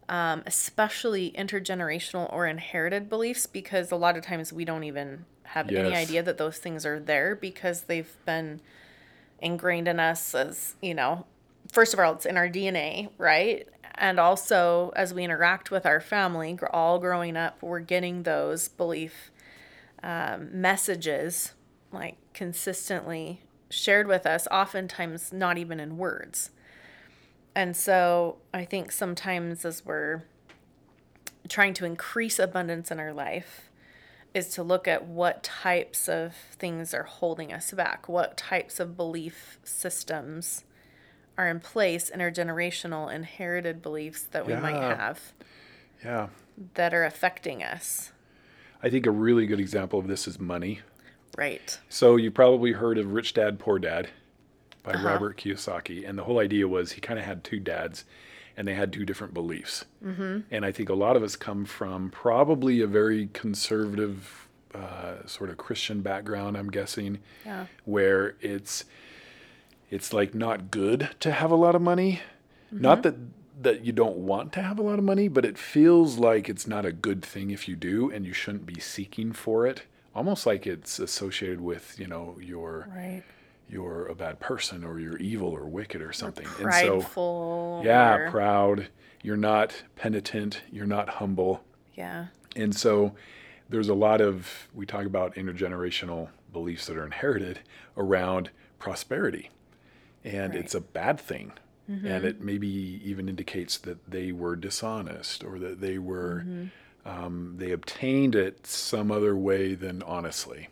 um, 0.07 0.43
especially 0.45 1.33
intergenerational 1.37 2.31
or 2.31 2.45
inherited 2.45 3.09
beliefs 3.09 3.47
because 3.47 3.91
a 3.91 3.95
lot 3.95 4.15
of 4.15 4.23
times 4.23 4.53
we 4.53 4.63
don't 4.63 4.83
even 4.83 5.25
have 5.45 5.71
yes. 5.71 5.85
any 5.85 5.95
idea 5.95 6.23
that 6.23 6.37
those 6.37 6.57
things 6.57 6.85
are 6.85 6.99
there 6.99 7.35
because 7.35 7.81
they've 7.81 8.15
been 8.25 8.61
ingrained 9.39 9.87
in 9.87 9.99
us 9.99 10.33
as, 10.35 10.75
you 10.81 10.93
know, 10.93 11.25
first 11.71 11.93
of 11.93 11.99
all, 11.99 12.13
it's 12.13 12.25
in 12.25 12.37
our 12.37 12.49
DNA, 12.49 13.09
right? 13.17 13.67
And 13.95 14.19
also, 14.19 14.91
as 14.95 15.13
we 15.13 15.23
interact 15.23 15.71
with 15.71 15.85
our 15.85 16.01
family, 16.01 16.57
all 16.71 16.99
growing 16.99 17.37
up, 17.37 17.61
we're 17.61 17.79
getting 17.79 18.23
those 18.23 18.67
belief 18.67 19.31
um, 20.03 20.49
messages 20.51 21.53
like 21.91 22.17
consistently 22.33 23.41
shared 23.69 24.07
with 24.07 24.25
us, 24.25 24.47
oftentimes 24.51 25.33
not 25.33 25.57
even 25.57 25.79
in 25.79 25.97
words. 25.97 26.51
And 27.55 27.75
so 27.75 28.37
I 28.53 28.65
think 28.65 28.91
sometimes 28.91 29.63
as 29.63 29.85
we're 29.85 30.23
trying 31.47 31.73
to 31.75 31.85
increase 31.85 32.37
abundance 32.37 32.91
in 32.91 32.99
our 32.99 33.13
life, 33.13 33.69
is 34.35 34.49
to 34.49 34.61
look 34.61 34.85
at 34.85 35.07
what 35.07 35.41
types 35.41 36.09
of 36.09 36.35
things 36.35 36.93
are 36.93 37.03
holding 37.03 37.53
us 37.53 37.71
back, 37.71 38.09
what 38.09 38.35
types 38.35 38.81
of 38.81 38.97
belief 38.97 39.57
systems 39.63 40.65
are 41.37 41.47
in 41.47 41.61
place, 41.61 42.11
intergenerational, 42.13 43.11
inherited 43.11 43.81
beliefs 43.81 44.23
that 44.23 44.45
we 44.45 44.51
yeah. 44.51 44.59
might 44.59 44.75
have. 44.75 45.33
Yeah. 46.03 46.27
That 46.73 46.93
are 46.93 47.05
affecting 47.05 47.63
us. 47.63 48.11
I 48.83 48.89
think 48.89 49.05
a 49.05 49.11
really 49.11 49.45
good 49.47 49.59
example 49.59 49.99
of 49.99 50.07
this 50.07 50.27
is 50.27 50.37
money. 50.37 50.81
Right. 51.37 51.79
So 51.87 52.17
you 52.17 52.29
probably 52.29 52.73
heard 52.73 52.97
of 52.97 53.13
Rich 53.13 53.33
Dad 53.33 53.57
Poor 53.57 53.79
Dad 53.79 54.09
by 54.83 54.91
uh-huh. 54.91 55.07
Robert 55.07 55.37
Kiyosaki, 55.37 56.07
and 56.07 56.17
the 56.17 56.25
whole 56.25 56.39
idea 56.39 56.67
was 56.67 56.91
he 56.91 57.01
kind 57.01 57.17
of 57.17 57.25
had 57.25 57.43
two 57.43 57.59
dads, 57.59 58.03
and 58.57 58.67
they 58.67 58.73
had 58.73 58.93
two 58.93 59.05
different 59.05 59.33
beliefs. 59.33 59.85
Mm-hmm. 60.03 60.39
And 60.51 60.65
I 60.65 60.71
think 60.71 60.89
a 60.89 60.93
lot 60.93 61.15
of 61.15 61.23
us 61.23 61.35
come 61.35 61.65
from 61.65 62.09
probably 62.09 62.81
a 62.81 62.87
very 62.87 63.29
conservative, 63.33 64.47
uh, 64.73 65.25
sort 65.25 65.49
of 65.49 65.57
Christian 65.57 66.01
background. 66.01 66.57
I'm 66.57 66.69
guessing, 66.69 67.19
yeah. 67.45 67.65
where 67.85 68.35
it's 68.41 68.85
it's 69.91 70.13
like 70.13 70.33
not 70.33 70.71
good 70.71 71.09
to 71.19 71.31
have 71.31 71.51
a 71.51 71.55
lot 71.55 71.75
of 71.75 71.81
money. 71.81 72.21
Mm-hmm. 72.73 72.81
Not 72.81 73.03
that 73.03 73.15
that 73.61 73.85
you 73.85 73.91
don't 73.91 74.17
want 74.17 74.51
to 74.53 74.61
have 74.61 74.77
a 74.77 74.81
lot 74.81 74.99
of 74.99 75.05
money, 75.05 75.27
but 75.27 75.45
it 75.45 75.57
feels 75.57 76.17
like 76.17 76.49
it's 76.49 76.67
not 76.67 76.85
a 76.85 76.91
good 76.91 77.23
thing 77.23 77.51
if 77.51 77.67
you 77.67 77.75
do, 77.75 78.11
and 78.11 78.25
you 78.25 78.33
shouldn't 78.33 78.65
be 78.65 78.79
seeking 78.79 79.31
for 79.31 79.65
it. 79.65 79.83
Almost 80.13 80.45
like 80.45 80.65
it's 80.65 80.99
associated 80.99 81.61
with 81.61 81.95
you 81.99 82.07
know 82.07 82.37
your 82.41 82.87
right. 82.93 83.23
You're 83.69 84.05
a 84.07 84.15
bad 84.15 84.39
person 84.39 84.83
or 84.83 84.99
you're 84.99 85.17
evil 85.17 85.49
or 85.49 85.65
wicked 85.65 86.01
or 86.01 86.13
something. 86.13 86.45
Or 86.45 86.69
prideful. 86.69 87.77
And 87.77 87.85
so, 87.85 87.89
yeah, 87.89 88.15
or... 88.15 88.31
proud. 88.31 88.87
You're 89.21 89.37
not 89.37 89.83
penitent. 89.95 90.61
You're 90.71 90.85
not 90.85 91.09
humble. 91.09 91.63
Yeah. 91.95 92.27
And 92.55 92.75
so 92.75 93.15
there's 93.69 93.89
a 93.89 93.93
lot 93.93 94.21
of 94.21 94.67
we 94.73 94.85
talk 94.85 95.05
about 95.05 95.35
intergenerational 95.35 96.29
beliefs 96.53 96.85
that 96.87 96.97
are 96.97 97.05
inherited 97.05 97.59
around 97.97 98.49
prosperity, 98.79 99.49
and 100.23 100.53
right. 100.53 100.63
it's 100.63 100.75
a 100.75 100.79
bad 100.79 101.19
thing 101.19 101.53
Mm-hmm. 101.89 102.07
And 102.07 102.25
it 102.25 102.41
maybe 102.41 103.01
even 103.03 103.29
indicates 103.29 103.77
that 103.79 104.09
they 104.09 104.31
were 104.31 104.55
dishonest 104.55 105.43
or 105.43 105.59
that 105.59 105.81
they 105.81 105.99
were, 105.99 106.43
mm-hmm. 106.45 106.67
um, 107.07 107.55
they 107.57 107.71
obtained 107.71 108.35
it 108.35 108.65
some 108.65 109.11
other 109.11 109.35
way 109.35 109.75
than 109.75 110.01
honestly 110.03 110.69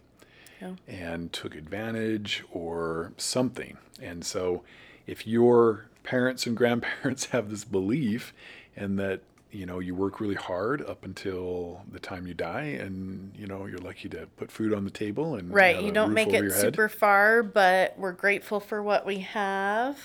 yeah. 0.88 0.94
and 0.94 1.34
took 1.34 1.56
advantage 1.56 2.44
or 2.52 3.14
something. 3.18 3.78
And 4.02 4.26
so 4.26 4.64
if 5.08 5.28
your 5.28 5.88
parents 6.04 6.46
and 6.46 6.56
grandparents 6.58 7.28
have 7.28 7.50
this 7.50 7.64
belief 7.64 8.34
and 8.76 8.98
that 9.00 9.22
you 9.52 9.68
know 9.68 9.78
you 9.78 9.94
work 9.94 10.20
really 10.20 10.36
hard 10.36 10.82
up 10.82 11.06
until 11.06 11.84
the 11.92 12.00
time 12.00 12.26
you 12.26 12.34
die 12.34 12.64
and 12.64 13.32
you 13.38 13.46
know 13.46 13.68
you're 13.68 13.78
lucky 13.78 14.10
to 14.10 14.26
put 14.36 14.52
food 14.52 14.74
on 14.74 14.84
the 14.84 14.90
table 14.90 15.36
and 15.36 15.54
right 15.54 15.84
you 15.84 15.92
don't 15.92 16.12
make 16.12 16.34
it 16.34 16.52
super 16.52 16.90
far 16.90 17.44
but 17.44 17.94
we're 17.96 18.14
grateful 18.14 18.60
for 18.60 18.82
what 18.82 19.06
we 19.06 19.20
have 19.20 20.00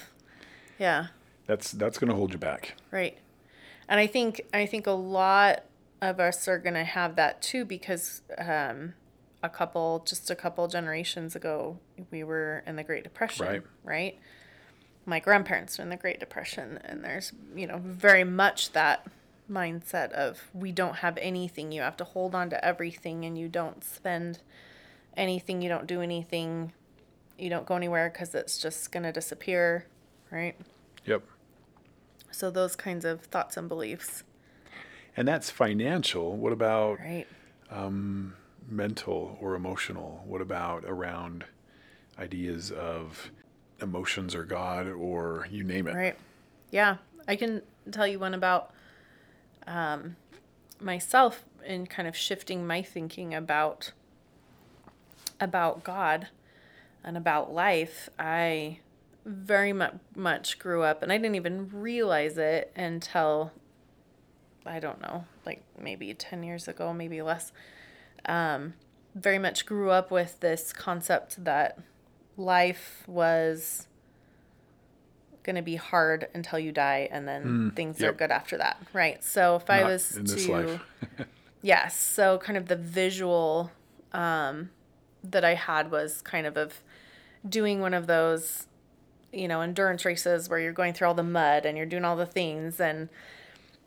yeah. 0.78 1.08
That's 1.46 1.72
that's 1.72 1.98
going 1.98 2.08
to 2.08 2.16
hold 2.16 2.32
you 2.32 2.38
back. 2.38 2.74
Right. 2.90 3.18
And 3.88 3.98
I 3.98 4.06
think 4.06 4.40
I 4.54 4.66
think 4.66 4.86
a 4.86 4.92
lot 4.92 5.64
of 6.00 6.20
us 6.20 6.46
are 6.46 6.58
going 6.58 6.74
to 6.74 6.84
have 6.84 7.16
that 7.16 7.42
too 7.42 7.64
because 7.64 8.22
um, 8.38 8.94
a 9.42 9.48
couple 9.48 10.02
just 10.06 10.30
a 10.30 10.34
couple 10.34 10.66
generations 10.68 11.36
ago 11.36 11.78
we 12.10 12.24
were 12.24 12.62
in 12.66 12.76
the 12.76 12.84
Great 12.84 13.04
Depression, 13.04 13.46
right? 13.46 13.62
Right. 13.84 14.18
My 15.06 15.20
grandparents 15.20 15.78
were 15.78 15.84
in 15.84 15.90
the 15.90 15.96
Great 15.96 16.20
Depression 16.20 16.78
and 16.84 17.04
there's, 17.04 17.32
you 17.54 17.66
know, 17.66 17.80
very 17.82 18.24
much 18.24 18.72
that 18.72 19.06
mindset 19.50 20.12
of 20.12 20.48
we 20.52 20.72
don't 20.72 20.96
have 20.96 21.16
anything, 21.18 21.72
you 21.72 21.80
have 21.80 21.96
to 21.96 22.04
hold 22.04 22.34
on 22.34 22.50
to 22.50 22.64
everything 22.64 23.24
and 23.24 23.38
you 23.38 23.48
don't 23.48 23.82
spend 23.82 24.40
anything, 25.16 25.62
you 25.62 25.68
don't 25.68 25.86
do 25.86 26.02
anything, 26.02 26.72
you 27.38 27.48
don't 27.48 27.64
go 27.64 27.76
anywhere 27.76 28.10
cuz 28.10 28.34
it's 28.34 28.58
just 28.58 28.92
going 28.92 29.04
to 29.04 29.12
disappear 29.12 29.86
right? 30.30 30.56
Yep. 31.06 31.22
So 32.30 32.50
those 32.50 32.76
kinds 32.76 33.04
of 33.04 33.22
thoughts 33.22 33.56
and 33.56 33.68
beliefs. 33.68 34.24
And 35.16 35.26
that's 35.26 35.50
financial. 35.50 36.36
What 36.36 36.52
about 36.52 37.00
right. 37.00 37.26
um, 37.70 38.34
mental 38.68 39.38
or 39.40 39.54
emotional? 39.54 40.22
What 40.26 40.40
about 40.40 40.84
around 40.84 41.44
ideas 42.18 42.70
of 42.70 43.30
emotions 43.80 44.34
or 44.34 44.44
God 44.44 44.88
or 44.88 45.46
you 45.50 45.64
name 45.64 45.86
it? 45.86 45.94
Right. 45.94 46.16
Yeah. 46.70 46.96
I 47.26 47.36
can 47.36 47.62
tell 47.90 48.06
you 48.06 48.18
one 48.18 48.34
about 48.34 48.72
um, 49.66 50.16
myself 50.80 51.44
in 51.64 51.86
kind 51.86 52.08
of 52.08 52.16
shifting 52.16 52.66
my 52.66 52.82
thinking 52.82 53.34
about 53.34 53.92
about 55.40 55.84
God 55.84 56.28
and 57.04 57.16
about 57.16 57.52
life. 57.52 58.08
I 58.18 58.80
very 59.24 59.72
much 59.72 59.94
much 60.16 60.58
grew 60.58 60.82
up 60.82 61.02
and 61.02 61.12
I 61.12 61.18
didn't 61.18 61.36
even 61.36 61.68
realize 61.70 62.38
it 62.38 62.72
until 62.74 63.52
I 64.64 64.80
don't 64.80 65.00
know, 65.00 65.24
like 65.46 65.62
maybe 65.80 66.12
10 66.12 66.42
years 66.42 66.68
ago, 66.68 66.92
maybe 66.92 67.22
less. 67.22 67.52
Um, 68.26 68.74
very 69.14 69.38
much 69.38 69.66
grew 69.66 69.90
up 69.90 70.10
with 70.10 70.40
this 70.40 70.72
concept 70.72 71.44
that 71.44 71.78
life 72.36 73.02
was 73.06 73.88
going 75.42 75.56
to 75.56 75.62
be 75.62 75.76
hard 75.76 76.28
until 76.34 76.58
you 76.58 76.70
die 76.72 77.08
and 77.10 77.26
then 77.26 77.44
mm, 77.44 77.76
things 77.76 78.00
yep. 78.00 78.10
are 78.10 78.12
good 78.12 78.30
after 78.30 78.58
that. 78.58 78.80
Right. 78.92 79.22
So 79.24 79.56
if 79.56 79.68
Not 79.68 79.80
I 79.80 79.84
was 79.84 80.20
to 80.24 80.80
Yes, 81.62 81.98
so 81.98 82.38
kind 82.38 82.56
of 82.56 82.68
the 82.68 82.76
visual 82.76 83.72
um, 84.12 84.70
that 85.24 85.44
I 85.44 85.54
had 85.54 85.90
was 85.90 86.22
kind 86.22 86.46
of 86.46 86.56
of 86.56 86.82
doing 87.48 87.80
one 87.80 87.94
of 87.94 88.06
those 88.06 88.68
you 89.32 89.48
know, 89.48 89.60
endurance 89.60 90.04
races 90.04 90.48
where 90.48 90.58
you're 90.58 90.72
going 90.72 90.94
through 90.94 91.08
all 91.08 91.14
the 91.14 91.22
mud 91.22 91.66
and 91.66 91.76
you're 91.76 91.86
doing 91.86 92.04
all 92.04 92.16
the 92.16 92.26
things 92.26 92.80
and 92.80 93.08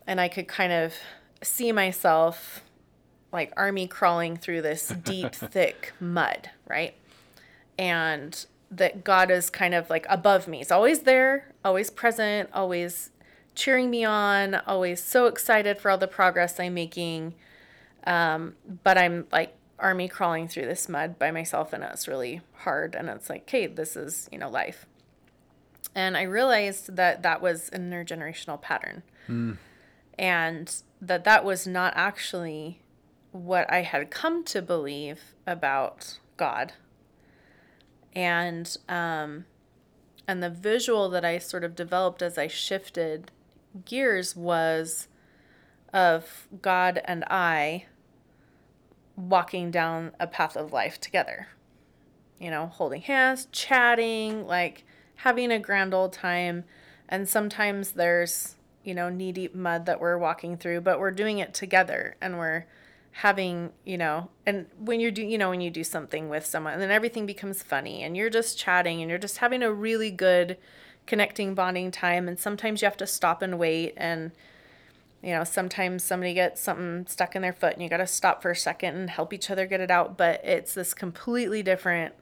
and 0.06 0.20
I 0.20 0.28
could 0.28 0.48
kind 0.48 0.72
of 0.72 0.94
see 1.42 1.72
myself 1.72 2.62
like 3.32 3.52
army 3.56 3.86
crawling 3.86 4.36
through 4.36 4.62
this 4.62 4.88
deep 5.04 5.34
thick 5.34 5.92
mud, 6.00 6.50
right? 6.68 6.94
And 7.78 8.44
that 8.70 9.04
God 9.04 9.30
is 9.30 9.50
kind 9.50 9.74
of 9.74 9.90
like 9.90 10.06
above 10.08 10.48
me. 10.48 10.58
He's 10.58 10.70
always 10.70 11.00
there, 11.00 11.52
always 11.64 11.90
present, 11.90 12.50
always 12.52 13.10
cheering 13.54 13.90
me 13.90 14.04
on, 14.04 14.54
always 14.66 15.02
so 15.02 15.26
excited 15.26 15.78
for 15.78 15.90
all 15.90 15.98
the 15.98 16.08
progress 16.08 16.58
I'm 16.58 16.74
making. 16.74 17.34
Um, 18.04 18.54
but 18.82 18.98
I'm 18.98 19.26
like 19.30 19.54
army 19.78 20.08
crawling 20.08 20.48
through 20.48 20.66
this 20.66 20.88
mud 20.88 21.18
by 21.18 21.30
myself 21.30 21.72
and 21.72 21.84
it's 21.84 22.08
really 22.08 22.40
hard 22.58 22.94
and 22.94 23.08
it's 23.08 23.28
like, 23.28 23.42
okay, 23.42 23.66
this 23.66 23.96
is, 23.96 24.28
you 24.32 24.38
know, 24.38 24.48
life. 24.48 24.86
And 25.94 26.16
I 26.16 26.22
realized 26.22 26.96
that 26.96 27.22
that 27.22 27.42
was 27.42 27.68
an 27.70 27.90
intergenerational 27.90 28.60
pattern. 28.60 29.02
Mm. 29.28 29.58
And 30.18 30.74
that 31.00 31.24
that 31.24 31.44
was 31.44 31.66
not 31.66 31.92
actually 31.96 32.80
what 33.32 33.70
I 33.72 33.82
had 33.82 34.10
come 34.10 34.44
to 34.44 34.62
believe 34.62 35.34
about 35.46 36.18
God. 36.36 36.74
And 38.14 38.76
um, 38.88 39.46
and 40.28 40.42
the 40.42 40.50
visual 40.50 41.08
that 41.10 41.24
I 41.24 41.38
sort 41.38 41.64
of 41.64 41.74
developed 41.74 42.22
as 42.22 42.38
I 42.38 42.46
shifted 42.46 43.30
gears 43.84 44.36
was 44.36 45.08
of 45.92 46.46
God 46.60 47.00
and 47.04 47.24
I 47.24 47.86
walking 49.16 49.70
down 49.70 50.12
a 50.20 50.26
path 50.26 50.56
of 50.56 50.72
life 50.72 51.00
together. 51.00 51.48
You 52.38 52.50
know, 52.50 52.66
holding 52.66 53.02
hands, 53.02 53.46
chatting, 53.52 54.46
like 54.46 54.84
having 55.16 55.50
a 55.50 55.58
grand 55.58 55.94
old 55.94 56.12
time. 56.12 56.64
And 57.08 57.28
sometimes 57.28 57.92
there's, 57.92 58.56
you 58.82 58.94
know, 58.94 59.08
knee 59.08 59.32
deep 59.32 59.54
mud 59.54 59.86
that 59.86 60.00
we're 60.00 60.18
walking 60.18 60.56
through, 60.56 60.80
but 60.80 60.98
we're 60.98 61.10
doing 61.12 61.38
it 61.38 61.54
together 61.54 62.16
and 62.20 62.38
we're 62.38 62.66
having, 63.12 63.70
you 63.84 63.98
know, 63.98 64.30
and 64.46 64.66
when 64.78 64.98
you 64.98 65.10
do, 65.10 65.22
you 65.22 65.36
know, 65.36 65.50
when 65.50 65.60
you 65.60 65.70
do 65.70 65.84
something 65.84 66.28
with 66.28 66.46
someone, 66.46 66.72
and 66.72 66.82
then 66.82 66.90
everything 66.90 67.26
becomes 67.26 67.62
funny 67.62 68.02
and 68.02 68.16
you're 68.16 68.30
just 68.30 68.58
chatting 68.58 69.00
and 69.00 69.10
you're 69.10 69.18
just 69.18 69.38
having 69.38 69.62
a 69.62 69.72
really 69.72 70.10
good 70.10 70.56
connecting 71.06 71.54
bonding 71.54 71.90
time. 71.90 72.26
And 72.26 72.38
sometimes 72.38 72.80
you 72.80 72.86
have 72.86 72.96
to 72.96 73.06
stop 73.06 73.42
and 73.42 73.58
wait 73.58 73.94
and, 73.96 74.32
you 75.22 75.30
know, 75.30 75.44
sometimes 75.44 76.02
somebody 76.02 76.34
gets 76.34 76.60
something 76.60 77.06
stuck 77.06 77.36
in 77.36 77.42
their 77.42 77.52
foot 77.52 77.74
and 77.74 77.82
you 77.82 77.88
got 77.88 77.98
to 77.98 78.06
stop 78.06 78.40
for 78.42 78.50
a 78.50 78.56
second 78.56 78.96
and 78.96 79.10
help 79.10 79.32
each 79.32 79.50
other 79.50 79.66
get 79.66 79.80
it 79.80 79.90
out. 79.90 80.16
But 80.16 80.40
it's 80.42 80.74
this 80.74 80.94
completely 80.94 81.62
different 81.62 82.14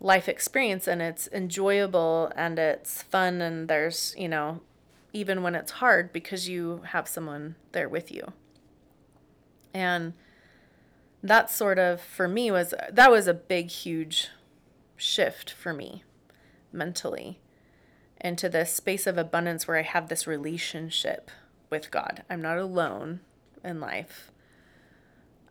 life 0.00 0.28
experience 0.28 0.88
and 0.88 1.02
it's 1.02 1.28
enjoyable 1.32 2.32
and 2.34 2.58
it's 2.58 3.02
fun. 3.02 3.42
And 3.42 3.68
there's, 3.68 4.14
you 4.16 4.28
know, 4.28 4.60
even 5.12 5.42
when 5.42 5.54
it's 5.54 5.72
hard 5.72 6.12
because 6.12 6.48
you 6.48 6.82
have 6.86 7.06
someone 7.06 7.56
there 7.72 7.88
with 7.88 8.10
you. 8.10 8.32
And 9.74 10.14
that 11.22 11.50
sort 11.50 11.78
of, 11.78 12.00
for 12.00 12.28
me, 12.28 12.50
was 12.50 12.72
that 12.90 13.10
was 13.10 13.26
a 13.26 13.34
big, 13.34 13.68
huge 13.70 14.28
shift 14.96 15.50
for 15.50 15.74
me 15.74 16.04
mentally 16.72 17.40
into 18.20 18.48
this 18.48 18.72
space 18.72 19.06
of 19.06 19.18
abundance 19.18 19.68
where 19.68 19.76
I 19.76 19.82
have 19.82 20.08
this 20.08 20.26
relationship 20.26 21.30
with 21.68 21.90
God. 21.90 22.22
I'm 22.30 22.40
not 22.40 22.56
alone 22.56 23.20
in 23.62 23.80
life. 23.80 24.30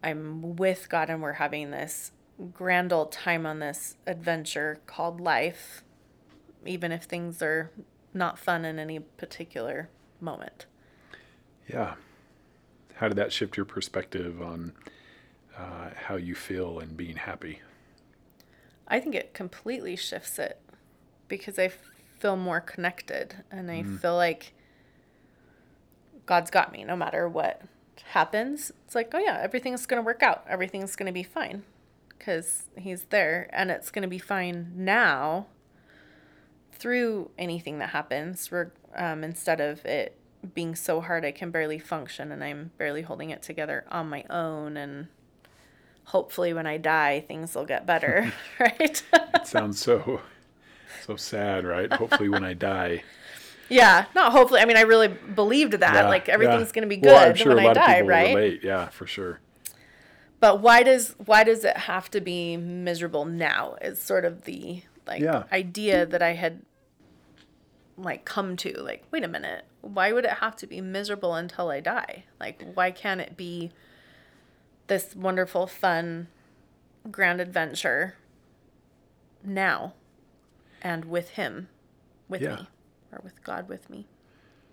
I'm 0.04 0.56
with 0.56 0.90
God 0.90 1.10
and 1.10 1.22
we're 1.22 1.34
having 1.34 1.72
this 1.72 2.12
grand 2.52 2.92
old 2.92 3.12
time 3.12 3.46
on 3.46 3.60
this 3.60 3.96
adventure 4.08 4.80
called 4.86 5.22
life, 5.22 5.84
even 6.66 6.92
if 6.92 7.04
things 7.04 7.42
are 7.42 7.72
not 8.14 8.40
fun 8.40 8.66
in 8.66 8.80
any 8.80 9.00
particular 9.00 9.90
moment. 10.20 10.66
Yeah. 11.68 11.96
How 12.96 13.08
did 13.08 13.18
that 13.18 13.34
shift 13.34 13.58
your 13.58 13.66
perspective 13.66 14.42
on 14.42 14.74
uh, 15.58 15.90
how 16.08 16.16
you 16.16 16.36
feel 16.36 16.80
and 16.80 16.96
being 16.96 17.18
happy? 17.18 17.62
I 18.88 19.00
think 19.00 19.16
it 19.16 19.34
completely 19.34 19.96
shifts 19.96 20.38
it 20.38 20.60
because 21.28 21.58
I 21.58 21.72
feel 22.20 22.36
more 22.36 22.62
connected 22.62 23.44
and 23.52 23.72
I 23.72 23.84
mm. 23.84 24.00
feel 24.00 24.16
like 24.16 24.54
God's 26.26 26.52
got 26.52 26.72
me 26.72 26.84
no 26.84 26.96
matter 26.96 27.28
what 27.28 27.62
happens. 28.12 28.72
It's 28.86 28.96
like, 28.96 29.12
oh 29.14 29.20
yeah, 29.20 29.40
everything's 29.42 29.86
going 29.86 30.02
to 30.02 30.06
work 30.06 30.24
out. 30.24 30.46
Everything's 30.48 30.96
going 30.96 31.08
to 31.08 31.14
be 31.14 31.24
fine 31.24 31.64
because 32.08 32.64
He's 32.78 33.06
there 33.06 33.50
and 33.52 33.72
it's 33.72 33.92
going 33.92 34.04
to 34.04 34.08
be 34.08 34.20
fine 34.20 34.72
now 34.76 35.48
through 36.72 37.32
anything 37.38 37.80
that 37.80 37.90
happens 37.90 38.52
um, 38.96 39.24
instead 39.24 39.62
of 39.62 39.86
it 39.86 40.18
being 40.54 40.76
so 40.76 41.02
hard 41.02 41.24
I 41.26 41.32
can 41.32 41.52
barely 41.52 41.80
function 41.80 42.32
and 42.32 42.44
I'm 42.44 42.72
barely 42.78 43.02
holding 43.02 43.30
it 43.30 43.42
together 43.42 43.86
on 43.90 44.10
my 44.10 44.26
own 44.30 44.78
and 44.78 45.08
hopefully 46.06 46.54
when 46.54 46.68
I 46.68 46.78
die 46.78 47.22
things 47.22 47.56
will 47.56 47.66
get 47.66 47.86
better, 47.86 48.34
right? 48.60 49.04
it 49.14 49.48
sounds 49.48 49.80
so 49.80 50.22
so 51.06 51.16
sad, 51.16 51.66
right? 51.66 51.92
Hopefully 51.92 52.30
when 52.30 52.44
I 52.44 52.54
die 52.54 53.04
yeah, 53.70 54.06
not 54.14 54.32
hopefully. 54.32 54.62
I 54.62 54.66
mean, 54.66 54.78
I 54.78 54.82
really 54.82 55.08
believed 55.08 55.74
that. 55.74 55.94
Yeah, 55.94 56.08
like 56.08 56.30
everything's 56.30 56.68
yeah. 56.68 56.74
going 56.74 56.84
to 56.84 56.88
be 56.88 56.98
good 56.98 57.08
well, 57.08 57.34
sure 57.34 57.56
when 57.56 57.66
I 57.66 57.74
die, 57.74 58.02
right? 58.02 58.36
Relate. 58.36 58.64
Yeah, 58.64 58.90
for 58.90 59.08
sure. 59.08 59.40
But 60.40 60.62
why 60.62 60.84
does 60.84 61.16
why 61.26 61.44
does 61.44 61.64
it 61.64 61.78
have 61.78 62.12
to 62.12 62.22
be 62.22 62.58
miserable 62.58 63.26
now? 63.26 63.76
Is 63.82 64.02
sort 64.02 64.26
of 64.26 64.44
the 64.44 64.84
like 65.08 65.22
yeah. 65.22 65.44
idea 65.52 66.06
that 66.06 66.22
I 66.22 66.34
had 66.34 66.62
like 67.98 68.26
come 68.26 68.58
to. 68.58 68.80
Like, 68.82 69.06
wait 69.12 69.24
a 69.24 69.28
minute, 69.28 69.66
why 69.84 70.12
would 70.12 70.26
it 70.26 70.32
have 70.32 70.56
to 70.58 70.68
be 70.68 70.82
miserable 70.82 71.36
until 71.36 71.70
I 71.70 71.80
die? 71.80 72.24
Like, 72.40 72.64
why 72.74 72.90
can't 72.90 73.22
it 73.22 73.38
be 73.38 73.72
this 74.88 75.16
wonderful, 75.16 75.68
fun, 75.68 76.28
grand 77.12 77.40
adventure 77.40 78.16
now 79.44 79.94
and 80.82 81.06
with 81.06 81.30
Him, 81.32 81.68
with 82.28 82.42
yeah. 82.42 82.56
me? 82.56 82.68
or 83.14 83.22
with 83.24 83.44
God 83.44 83.70
with 83.70 83.90
me. 83.90 84.08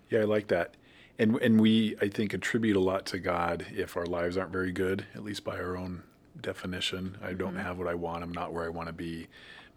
Yeah, 0.09 0.21
I 0.21 0.23
like 0.23 0.47
that. 0.47 0.75
And 1.19 1.37
and 1.37 1.61
we 1.61 1.95
I 2.01 2.07
think 2.07 2.33
attribute 2.33 2.75
a 2.75 2.79
lot 2.79 3.05
to 3.07 3.19
God 3.19 3.65
if 3.71 3.95
our 3.95 4.05
lives 4.05 4.37
aren't 4.37 4.51
very 4.51 4.71
good, 4.71 5.05
at 5.13 5.23
least 5.23 5.43
by 5.43 5.57
our 5.57 5.77
own 5.77 6.03
definition. 6.39 7.17
I 7.21 7.33
don't 7.33 7.53
mm-hmm. 7.53 7.63
have 7.63 7.77
what 7.77 7.87
I 7.87 7.93
want, 7.93 8.23
I'm 8.23 8.31
not 8.31 8.53
where 8.53 8.65
I 8.65 8.69
want 8.69 8.87
to 8.87 8.93
be, 8.93 9.27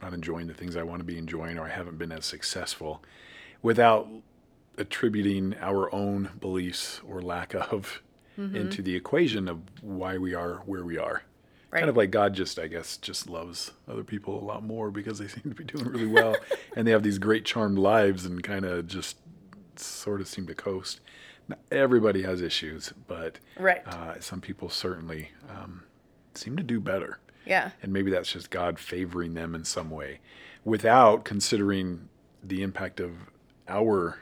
I'm 0.01 0.09
not 0.09 0.15
enjoying 0.15 0.47
the 0.47 0.55
things 0.55 0.77
I 0.77 0.83
want 0.83 1.01
to 1.01 1.05
be 1.05 1.19
enjoying 1.19 1.59
or 1.59 1.67
I 1.67 1.71
haven't 1.71 1.99
been 1.99 2.13
as 2.13 2.25
successful 2.25 3.03
without 3.63 4.09
attributing 4.79 5.55
our 5.61 5.93
own 5.95 6.31
beliefs 6.41 7.01
or 7.07 7.23
lack 7.23 7.55
of 7.55 8.03
mm-hmm. 8.39 8.57
into 8.57 8.83
the 8.83 8.95
equation 8.95 9.49
of 9.49 9.61
why 9.81 10.19
we 10.19 10.35
are 10.35 10.63
where 10.67 10.85
we 10.85 10.99
are. 10.99 11.23
Right. 11.71 11.81
Kind 11.81 11.91
of 11.91 11.97
like 11.97 12.13
God 12.13 12.35
just, 12.35 12.59
I 12.59 12.69
guess, 12.69 12.97
just 12.97 13.29
loves 13.29 13.73
other 13.89 14.05
people 14.05 14.41
a 14.41 14.45
lot 14.45 14.63
more 14.63 14.91
because 14.91 15.19
they 15.19 15.27
seem 15.29 15.43
to 15.43 15.55
be 15.55 15.65
doing 15.65 15.89
really 15.89 16.07
well 16.07 16.37
and 16.77 16.87
they 16.87 16.93
have 16.93 17.03
these 17.03 17.19
great 17.19 17.45
charmed 17.45 17.79
lives 17.79 18.25
and 18.25 18.43
kind 18.43 18.65
of 18.65 18.87
just 18.87 19.17
sort 19.77 20.21
of 20.21 20.29
seem 20.29 20.47
to 20.47 20.55
coast. 20.55 21.01
Not 21.49 21.59
everybody 21.71 22.23
has 22.23 22.41
issues, 22.41 22.93
but 23.07 23.39
right. 23.59 23.87
Uh, 23.87 24.21
some 24.21 24.41
people 24.41 24.71
certainly 24.71 25.31
um, 25.51 25.83
seem 26.35 26.57
to 26.57 26.63
do 26.63 26.81
better. 26.81 27.19
Yeah. 27.45 27.73
And 27.83 27.93
maybe 27.93 28.11
that's 28.11 28.33
just 28.33 28.51
God 28.51 28.79
favoring 28.79 29.35
them 29.35 29.55
in 29.55 29.65
some 29.65 29.91
way 29.91 30.21
without 30.65 31.25
considering 31.25 32.09
the 32.43 32.63
impact 32.63 33.01
of 33.01 33.13
our 33.69 34.19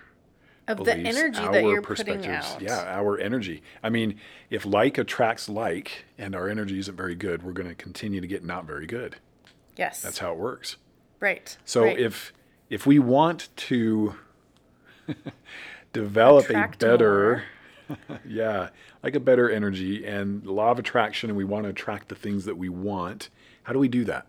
of 0.72 0.78
beliefs, 0.78 1.02
the 1.02 1.08
energy 1.08 1.40
that 1.40 1.62
you're 1.62 1.82
putting 1.82 2.26
out. 2.26 2.61
Yeah, 2.61 2.82
our 2.85 3.18
energy. 3.18 3.62
I 3.82 3.90
mean, 3.90 4.18
if 4.50 4.66
like 4.66 4.98
attracts 4.98 5.48
like 5.48 6.04
and 6.18 6.35
our 6.35 6.48
energy 6.48 6.78
isn't 6.78 6.96
very 6.96 7.14
good, 7.14 7.42
we're 7.42 7.52
going 7.52 7.68
to 7.68 7.74
continue 7.74 8.20
to 8.20 8.26
get 8.26 8.44
not 8.44 8.66
very 8.66 8.87
good. 8.87 9.16
Yes. 9.76 10.02
That's 10.02 10.18
how 10.18 10.32
it 10.32 10.38
works. 10.38 10.76
Right. 11.20 11.56
So 11.64 11.85
right. 11.85 11.98
if 11.98 12.32
if 12.68 12.87
we 12.87 12.98
want 12.98 13.48
to 13.56 14.14
develop 15.92 16.46
Attract 16.46 16.82
a 16.82 16.87
better 16.87 17.44
yeah, 18.26 18.68
like 19.02 19.14
a 19.14 19.20
better 19.20 19.50
energy 19.50 20.04
and 20.06 20.44
law 20.46 20.70
of 20.70 20.78
attraction 20.78 21.30
and 21.30 21.37
we 21.37 21.44
want 21.44 21.64
to 21.64 21.70
attract 21.70 22.08
the 22.08 22.14
things 22.14 22.44
that 22.44 22.56
we 22.56 22.68
want, 22.68 23.28
how 23.64 23.72
do 23.72 23.78
we 23.78 23.88
do 23.88 24.04
that? 24.04 24.26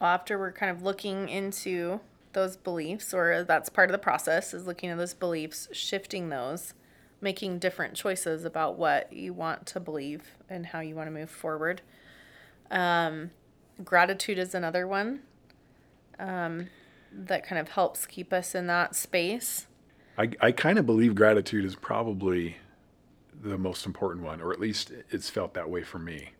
Well, 0.00 0.10
after 0.10 0.38
we're 0.38 0.52
kind 0.52 0.70
of 0.70 0.82
looking 0.82 1.28
into 1.28 2.00
those 2.34 2.56
beliefs, 2.56 3.14
or 3.14 3.44
that's 3.44 3.68
part 3.68 3.88
of 3.88 3.92
the 3.92 3.98
process, 3.98 4.52
is 4.52 4.66
looking 4.66 4.90
at 4.90 4.98
those 4.98 5.14
beliefs, 5.14 5.68
shifting 5.72 6.28
those, 6.28 6.74
making 7.20 7.58
different 7.58 7.94
choices 7.94 8.44
about 8.44 8.78
what 8.78 9.12
you 9.12 9.32
want 9.32 9.66
to 9.66 9.80
believe 9.80 10.36
and 10.48 10.66
how 10.66 10.80
you 10.80 10.94
want 10.94 11.06
to 11.06 11.10
move 11.10 11.30
forward. 11.30 11.80
Um, 12.70 13.30
gratitude 13.82 14.38
is 14.38 14.54
another 14.54 14.86
one 14.86 15.20
um, 16.18 16.68
that 17.12 17.46
kind 17.46 17.60
of 17.60 17.70
helps 17.70 18.06
keep 18.06 18.32
us 18.32 18.54
in 18.54 18.66
that 18.66 18.94
space. 18.94 19.66
I, 20.16 20.30
I 20.40 20.52
kind 20.52 20.78
of 20.78 20.86
believe 20.86 21.14
gratitude 21.14 21.64
is 21.64 21.74
probably 21.74 22.56
the 23.42 23.58
most 23.58 23.84
important 23.86 24.24
one, 24.24 24.40
or 24.40 24.52
at 24.52 24.60
least 24.60 24.92
it's 25.10 25.28
felt 25.28 25.54
that 25.54 25.68
way 25.68 25.82
for 25.82 25.98
me. 25.98 26.30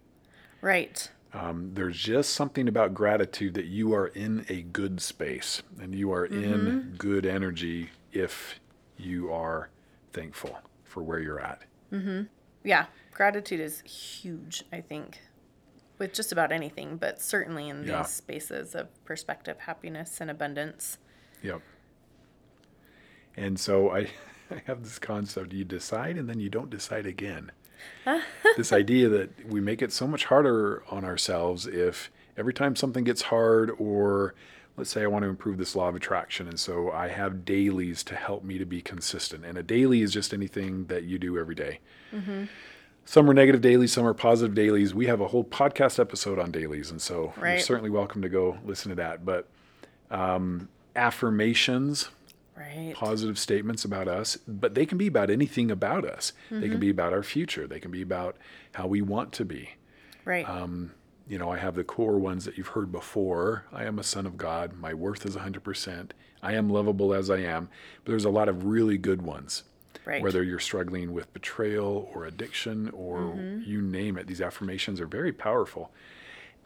Right. 0.61 1.11
Um, 1.35 1.73
there's 1.75 1.99
just 1.99 2.33
something 2.33 2.69
about 2.69 2.95
gratitude 2.95 3.55
that 3.55 3.65
you 3.65 3.93
are 3.93 4.07
in 4.07 4.47
a 4.49 4.63
good 4.63 5.01
space 5.01 5.63
and 5.81 5.93
you 5.93 6.13
are 6.13 6.25
in 6.25 6.95
good 6.97 7.27
energy 7.27 7.91
if 8.13 8.61
you 8.97 9.33
are 9.33 9.69
thankful 10.13 10.57
for 10.85 11.03
where 11.03 11.19
you're 11.19 11.41
at. 11.41 11.63
Mm-hmm. 11.93 12.23
Yeah, 12.63 12.87
gratitude 13.13 13.59
is 13.59 13.81
huge, 13.81 14.63
I 14.73 14.81
think, 14.81 15.21
with 15.99 16.15
just 16.15 16.31
about 16.31 16.53
anything, 16.53 16.99
but 16.99 17.21
certainly 17.21 17.69
in 17.69 17.83
Yeah. 17.85 18.03
these 18.03 18.11
spaces 18.11 18.77
of 18.77 18.89
perspective, 19.05 19.59
happiness, 19.59 20.21
and 20.21 20.31
abundance. 20.31 20.99
Yep. 21.43 21.61
And 23.37 23.59
so 23.59 23.91
I, 23.91 23.99
I 24.53 24.63
have 24.67 24.85
this 24.85 25.01
concept 25.01 25.53
you 25.53 25.65
decide 25.65 26.17
and 26.17 26.29
then 26.29 26.39
you 26.39 26.49
don't 26.49 26.71
decide 26.71 27.07
again. 27.07 27.51
this 28.57 28.73
idea 28.73 29.09
that 29.09 29.47
we 29.47 29.61
make 29.61 29.83
it 29.83 29.93
so 29.93 30.07
much 30.07 30.27
harder 30.27 30.83
on 30.91 31.05
ourselves 31.05 31.67
if 31.67 32.11
every 32.37 32.53
time 32.55 32.77
something 32.77 33.05
gets 33.05 33.23
hard, 33.23 33.71
or 33.79 34.35
let's 34.77 34.91
say 34.91 35.03
I 35.03 35.07
want 35.07 35.23
to 35.23 35.29
improve 35.29 35.57
this 35.59 35.75
law 35.77 35.89
of 35.89 35.95
attraction, 35.95 36.49
and 36.49 36.59
so 36.59 36.91
I 36.91 37.09
have 37.09 37.45
dailies 37.45 38.03
to 38.05 38.17
help 38.17 38.45
me 38.45 38.59
to 38.59 38.65
be 38.67 38.81
consistent. 38.83 39.45
And 39.45 39.57
a 39.57 39.63
daily 39.63 40.03
is 40.03 40.13
just 40.13 40.35
anything 40.35 40.87
that 40.87 41.05
you 41.05 41.19
do 41.19 41.39
every 41.39 41.55
day. 41.55 41.79
Some 43.07 43.29
are 43.29 43.35
negative 43.35 43.61
dailies, 43.61 43.93
some 43.93 44.07
are 44.07 44.15
positive 44.15 44.55
dailies. 44.55 44.95
We 44.95 45.07
have 45.07 45.21
a 45.21 45.29
whole 45.29 45.45
podcast 45.45 45.99
episode 46.01 46.39
on 46.39 46.51
dailies, 46.51 46.91
and 46.91 47.01
so 47.03 47.33
you're 47.37 47.45
certainly 47.61 47.91
welcome 47.91 48.23
to 48.23 48.29
go 48.31 48.59
listen 48.65 48.89
to 48.91 48.95
that. 48.97 49.25
But 49.25 49.47
um, 50.11 50.69
affirmations, 50.97 52.09
Right. 52.57 52.95
positive 52.95 53.39
statements 53.39 53.85
about 53.85 54.07
us, 54.07 54.37
but 54.47 54.75
they 54.75 54.87
can 54.87 54.97
be 54.97 55.09
about 55.09 55.29
anything 55.29 55.71
about 55.73 56.05
us. 56.05 56.33
They 56.51 56.69
can 56.69 56.79
be 56.79 56.89
about 56.91 57.13
our 57.13 57.23
future. 57.25 57.67
They 57.67 57.81
can 57.81 57.91
be 57.91 58.01
about 58.03 58.37
how 58.75 58.87
we 58.87 59.03
want 59.03 59.33
to 59.35 59.45
be. 59.45 59.71
Right. 60.25 60.49
Um, 60.49 60.93
You 61.27 61.39
know, 61.39 61.51
I 61.51 61.57
have 61.59 61.75
the 61.75 61.85
core 61.85 62.19
ones 62.19 62.45
that 62.45 62.59
you've 62.59 62.69
heard 62.69 62.93
before. 62.93 63.65
I 63.73 63.85
am 63.85 63.99
a 63.99 64.03
son 64.05 64.27
of 64.27 64.37
God. 64.37 64.75
My 64.79 64.93
worth 64.95 65.25
is 65.27 65.37
100%. 65.37 66.11
I 66.43 66.53
am 66.53 66.69
lovable 66.69 67.15
as 67.15 67.31
I 67.31 67.39
am. 67.39 67.71
But 68.05 68.11
there's 68.11 68.27
a 68.27 68.31
lot 68.31 68.49
of 68.49 68.67
really 68.67 68.99
good 68.99 69.23
ones. 69.23 69.63
right. 70.05 70.23
Whether 70.23 70.43
you're 70.45 70.59
struggling 70.61 71.13
with 71.15 71.33
betrayal 71.33 72.11
or 72.15 72.25
addiction 72.27 72.91
or 72.91 73.19
Mm-hmm. 73.21 73.63
you 73.71 73.81
name 73.81 74.19
it, 74.19 74.27
these 74.27 74.43
affirmations 74.43 75.01
are 75.01 75.07
very 75.07 75.33
powerful. 75.33 75.91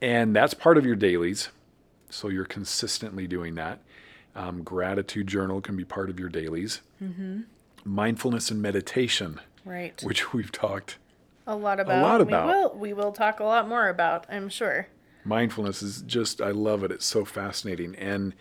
And 0.02 0.34
that's 0.34 0.54
part 0.54 0.76
of 0.76 0.84
your 0.84 0.96
dailies. 0.96 1.50
So 2.10 2.28
you're 2.28 2.44
consistently 2.44 3.26
doing 3.28 3.54
that. 3.54 3.80
Um, 4.34 4.62
gratitude 4.62 5.26
journal 5.26 5.60
can 5.60 5.76
be 5.76 5.84
part 5.84 6.10
of 6.10 6.20
your 6.20 6.28
dailies. 6.28 6.80
Mm-hmm. 7.02 7.40
Mindfulness 7.84 8.50
and 8.50 8.62
meditation, 8.62 9.40
right. 9.64 10.00
which 10.02 10.32
we've 10.32 10.52
talked. 10.52 10.98
a 11.46 11.56
lot 11.56 11.80
about. 11.80 12.02
lot 12.02 12.20
about. 12.20 12.46
We 12.46 12.52
will. 12.52 12.74
We 12.76 12.92
will 12.92 13.12
talk 13.12 13.40
a 13.40 13.44
lot 13.44 13.68
more 13.68 13.88
about. 13.88 14.26
I'm 14.30 14.48
sure. 14.48 14.88
Mindfulness 15.24 15.82
is 15.82 16.02
just, 16.02 16.40
I 16.40 16.50
love 16.50 16.84
it. 16.84 16.92
It's 16.92 17.06
so 17.06 17.24
fascinating. 17.24 17.94
And 17.96 18.34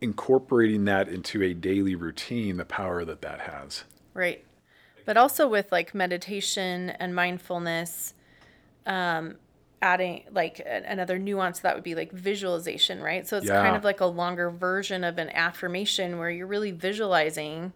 incorporating 0.00 0.84
that 0.86 1.08
into 1.08 1.42
a 1.42 1.54
daily 1.54 1.94
routine, 1.94 2.56
the 2.56 2.64
power 2.64 3.04
that 3.04 3.22
that 3.22 3.40
has. 3.40 3.84
Right. 4.14 4.44
But 5.04 5.16
also 5.16 5.48
with 5.48 5.72
like 5.72 5.94
meditation 5.94 6.90
and 6.90 7.14
mindfulness, 7.14 8.14
um, 8.86 9.36
adding 9.80 10.24
like 10.32 10.60
another 10.66 11.18
nuance 11.18 11.60
that 11.60 11.74
would 11.74 11.84
be 11.84 11.94
like 11.94 12.10
visualization, 12.12 13.00
right? 13.00 13.26
So 13.26 13.36
it's 13.36 13.46
Yeah. 13.46 13.62
kind 13.62 13.76
of 13.76 13.84
like 13.84 14.00
a 14.00 14.06
longer 14.06 14.50
version 14.50 15.04
of 15.04 15.18
an 15.18 15.30
affirmation 15.30 16.18
where 16.18 16.30
you're 16.30 16.46
really 16.48 16.72
visualizing. 16.72 17.72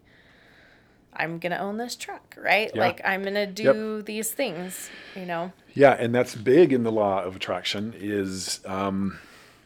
I'm 1.14 1.38
gonna 1.38 1.58
own 1.58 1.76
this 1.76 1.94
truck, 1.94 2.34
right? 2.40 2.70
Yeah. 2.74 2.80
Like 2.80 3.00
I'm 3.04 3.22
gonna 3.22 3.46
do 3.46 4.02
these 4.02 4.30
things, 4.32 4.90
you 5.14 5.26
know. 5.26 5.52
Yeah, 5.74 5.92
and 5.92 6.14
that's 6.14 6.34
big 6.34 6.72
in 6.72 6.82
the 6.84 6.92
law 6.92 7.22
of 7.22 7.36
attraction. 7.36 7.94
Is 7.96 8.60
um, 8.66 9.18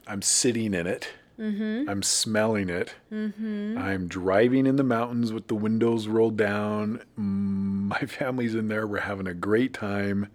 I'm 0.06 0.22
sitting 0.22 0.74
in 0.74 0.86
it, 0.86 1.08
I'm 1.38 2.02
smelling 2.02 2.68
it, 2.68 2.94
I'm 3.10 4.08
driving 4.08 4.66
in 4.66 4.76
the 4.76 4.82
mountains 4.84 5.32
with 5.32 5.46
the 5.48 5.54
windows 5.54 6.06
rolled 6.08 6.36
down. 6.36 7.00
Mm, 7.18 7.86
My 7.88 7.98
family's 8.06 8.54
in 8.54 8.68
there. 8.68 8.86
We're 8.86 9.00
having 9.00 9.26
a 9.28 9.34
great 9.34 9.72
time, 9.72 10.28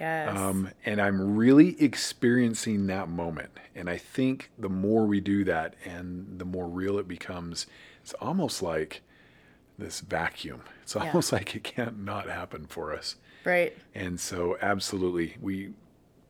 Yes. 0.00 0.36
um, 0.36 0.70
and 0.84 1.00
I'm 1.00 1.36
really 1.36 1.80
experiencing 1.82 2.86
that 2.86 3.08
moment. 3.08 3.50
And 3.74 3.88
I 3.90 3.96
think 3.98 4.50
the 4.58 4.68
more 4.68 5.06
we 5.06 5.20
do 5.20 5.44
that, 5.44 5.74
and 5.84 6.38
the 6.38 6.44
more 6.44 6.66
real 6.68 6.98
it 6.98 7.08
becomes, 7.08 7.66
it's 8.02 8.14
almost 8.14 8.62
like 8.62 9.02
this 9.78 10.00
vacuum. 10.00 10.62
It's 10.82 10.94
Yeah. 10.94 11.06
almost 11.08 11.32
like 11.32 11.54
it 11.56 11.64
can't 11.64 12.04
not 12.04 12.28
happen 12.28 12.66
for 12.66 12.92
us. 12.94 13.16
right. 13.44 13.76
And 13.94 14.18
so, 14.20 14.56
absolutely, 14.60 15.36
we 15.40 15.72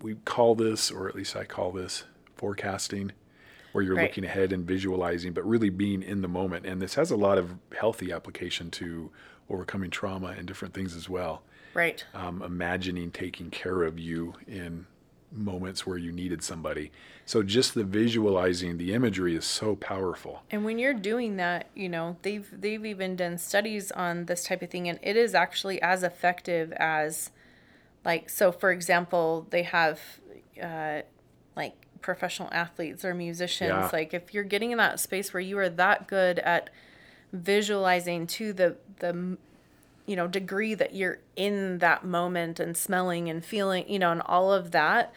we 0.01 0.17
call 0.25 0.55
this, 0.57 0.91
or 0.91 1.09
at 1.09 1.15
least 1.15 1.37
I 1.37 1.45
call 1.45 1.71
this, 1.71 2.05
forecasting, 2.37 3.13
where 3.71 3.85
you're 3.85 3.95
Right. 3.95 4.09
looking 4.11 4.25
ahead 4.25 4.53
and 4.53 4.67
visualizing, 4.67 5.33
but 5.33 5.47
really 5.49 5.71
being 5.71 6.03
in 6.03 6.23
the 6.23 6.29
moment. 6.29 6.67
And 6.67 6.83
this 6.83 6.95
has 6.95 7.11
a 7.13 7.17
lot 7.17 7.39
of 7.39 7.55
healthy 7.79 8.11
application 8.11 8.71
to 8.73 9.13
overcoming 9.49 9.91
trauma 9.91 10.35
and 10.37 10.47
different 10.47 10.75
things 10.75 10.97
as 10.97 11.09
well. 11.09 11.43
Right. 11.75 12.05
Um, 12.15 12.43
imagining 12.43 13.11
taking 13.11 13.51
care 13.51 13.83
of 13.83 13.99
you 13.99 14.35
in 14.47 14.87
moments 15.31 15.87
where 15.87 15.97
you 15.97 16.13
needed 16.13 16.43
somebody. 16.43 16.93
So 17.25 17.43
just 17.43 17.75
the 17.75 17.85
visualizing, 17.85 18.77
the 18.77 18.93
imagery 18.93 19.35
is 19.35 19.45
so 19.47 19.77
powerful. 19.77 20.43
And 20.51 20.65
when 20.65 20.79
you're 20.79 20.93
doing 20.93 21.37
that, 21.37 21.69
you 21.75 21.89
know, 21.89 22.17
they've 22.23 22.49
they've 22.53 22.85
even 22.85 23.17
done 23.17 23.39
studies 23.39 23.91
on 23.93 24.27
this 24.27 24.45
type 24.45 24.61
of 24.63 24.71
thing 24.71 24.89
and 24.89 24.99
it 25.03 25.17
is 25.17 25.35
actually 25.35 25.81
as 25.81 26.03
effective 26.03 26.73
as 26.73 27.31
like 28.05 28.29
so 28.29 28.53
for 28.53 28.71
example, 28.71 29.47
they 29.51 29.63
have 29.63 30.01
uh 30.63 31.01
like 31.57 31.75
professional 32.03 32.49
athletes 32.53 33.05
or 33.05 33.15
musicians 33.15 33.71
Yeah. 33.71 33.91
like 33.93 34.13
if 34.13 34.35
you're 34.35 34.45
getting 34.45 34.73
in 34.73 34.79
that 34.79 34.99
space 35.01 35.33
where 35.33 35.41
you 35.41 35.57
are 35.59 35.69
that 35.69 36.09
good 36.09 36.41
at 36.41 36.69
visualizing 37.33 38.27
to 38.27 38.53
the 38.53 38.77
the 38.99 39.39
you 40.07 40.17
know 40.17 40.27
degree 40.27 40.75
that 40.75 40.95
you're 40.95 41.19
in 41.37 41.79
that 41.79 42.05
moment 42.05 42.59
and 42.61 42.77
smelling 42.77 43.29
and 43.29 43.45
feeling, 43.45 43.89
you 43.89 43.99
know, 43.99 44.11
and 44.13 44.23
all 44.27 44.53
of 44.53 44.71
that 44.73 45.13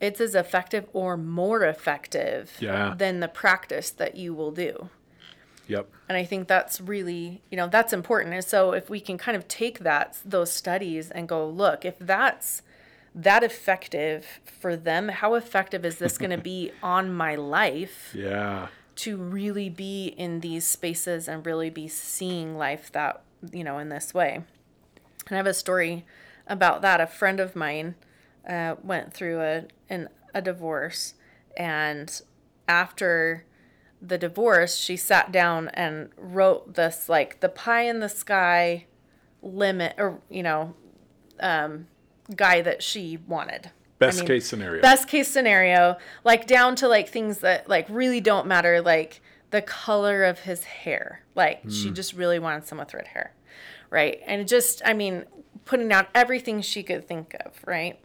it's 0.00 0.20
as 0.20 0.34
effective 0.34 0.84
or 0.92 1.16
more 1.16 1.62
effective 1.62 2.56
Yeah. 2.58 2.92
than 2.98 3.20
the 3.20 3.28
practice 3.28 3.88
that 3.90 4.16
you 4.16 4.34
will 4.34 4.50
do. 4.50 4.88
Yep. 5.68 5.88
And 6.08 6.18
I 6.18 6.24
think 6.24 6.48
that's 6.48 6.80
really, 6.80 7.40
you 7.52 7.56
know, 7.56 7.68
that's 7.68 7.92
important. 7.92 8.34
And 8.34 8.44
so 8.44 8.72
if 8.72 8.90
we 8.90 8.98
can 8.98 9.16
kind 9.16 9.36
of 9.36 9.46
take 9.46 9.78
that 9.80 10.18
those 10.24 10.50
studies 10.52 11.08
and 11.12 11.28
go, 11.28 11.48
look, 11.48 11.84
if 11.84 11.94
that's 12.00 12.62
that 13.14 13.44
effective 13.44 14.40
for 14.44 14.74
them, 14.74 15.08
how 15.08 15.34
effective 15.34 15.84
is 15.84 15.98
this 15.98 16.18
going 16.18 16.32
to 16.32 16.36
be 16.36 16.72
on 16.82 17.12
my 17.12 17.36
life 17.36 18.12
Yeah. 18.12 18.68
to 18.96 19.16
really 19.16 19.68
be 19.68 20.06
in 20.08 20.40
these 20.40 20.66
spaces 20.66 21.28
and 21.28 21.46
really 21.46 21.70
be 21.70 21.86
seeing 21.86 22.56
life 22.58 22.90
that, 22.90 23.22
you 23.52 23.64
know, 23.64 23.78
in 23.78 23.88
this 23.88 24.14
way. 24.14 24.42
And 25.26 25.32
I 25.32 25.36
have 25.36 25.46
a 25.46 25.54
story 25.54 26.04
about 26.46 26.82
that. 26.82 27.00
A 27.00 27.06
friend 27.06 27.40
of 27.40 27.56
mine 27.56 27.94
uh, 28.48 28.76
went 28.82 29.12
through 29.12 29.40
a 29.40 29.64
an, 29.88 30.08
a 30.34 30.42
divorce, 30.42 31.14
and 31.56 32.20
after 32.68 33.44
the 34.00 34.18
divorce, 34.18 34.76
she 34.76 34.96
sat 34.96 35.30
down 35.30 35.68
and 35.68 36.10
wrote 36.16 36.74
this 36.74 37.08
like 37.08 37.40
the 37.40 37.48
pie 37.48 37.82
in 37.82 38.00
the 38.00 38.08
sky 38.08 38.86
limit, 39.42 39.94
or 39.98 40.20
you 40.28 40.42
know, 40.42 40.74
um, 41.40 41.86
guy 42.34 42.60
that 42.62 42.82
she 42.82 43.18
wanted. 43.26 43.70
Best 43.98 44.18
mean, 44.18 44.26
case 44.26 44.46
scenario. 44.48 44.82
Best 44.82 45.06
case 45.06 45.28
scenario, 45.28 45.96
like 46.24 46.46
down 46.46 46.74
to 46.76 46.88
like 46.88 47.08
things 47.08 47.38
that 47.38 47.68
like 47.68 47.86
really 47.88 48.20
don't 48.20 48.48
matter, 48.48 48.80
like 48.80 49.20
the 49.52 49.62
color 49.62 50.24
of 50.24 50.40
his 50.40 50.64
hair. 50.64 51.22
Like 51.36 51.62
she 51.70 51.88
Hmm. 51.88 51.94
just 51.94 52.12
really 52.14 52.38
wanted 52.40 52.66
someone 52.66 52.86
with 52.86 52.94
red 52.94 53.06
hair, 53.08 53.32
right? 53.90 54.20
And 54.26 54.46
just, 54.48 54.82
I 54.84 54.92
mean, 54.92 55.24
putting 55.64 55.92
out 55.92 56.08
everything 56.14 56.60
she 56.62 56.82
could 56.82 57.06
think 57.06 57.36
of, 57.46 57.52
right? 57.66 57.98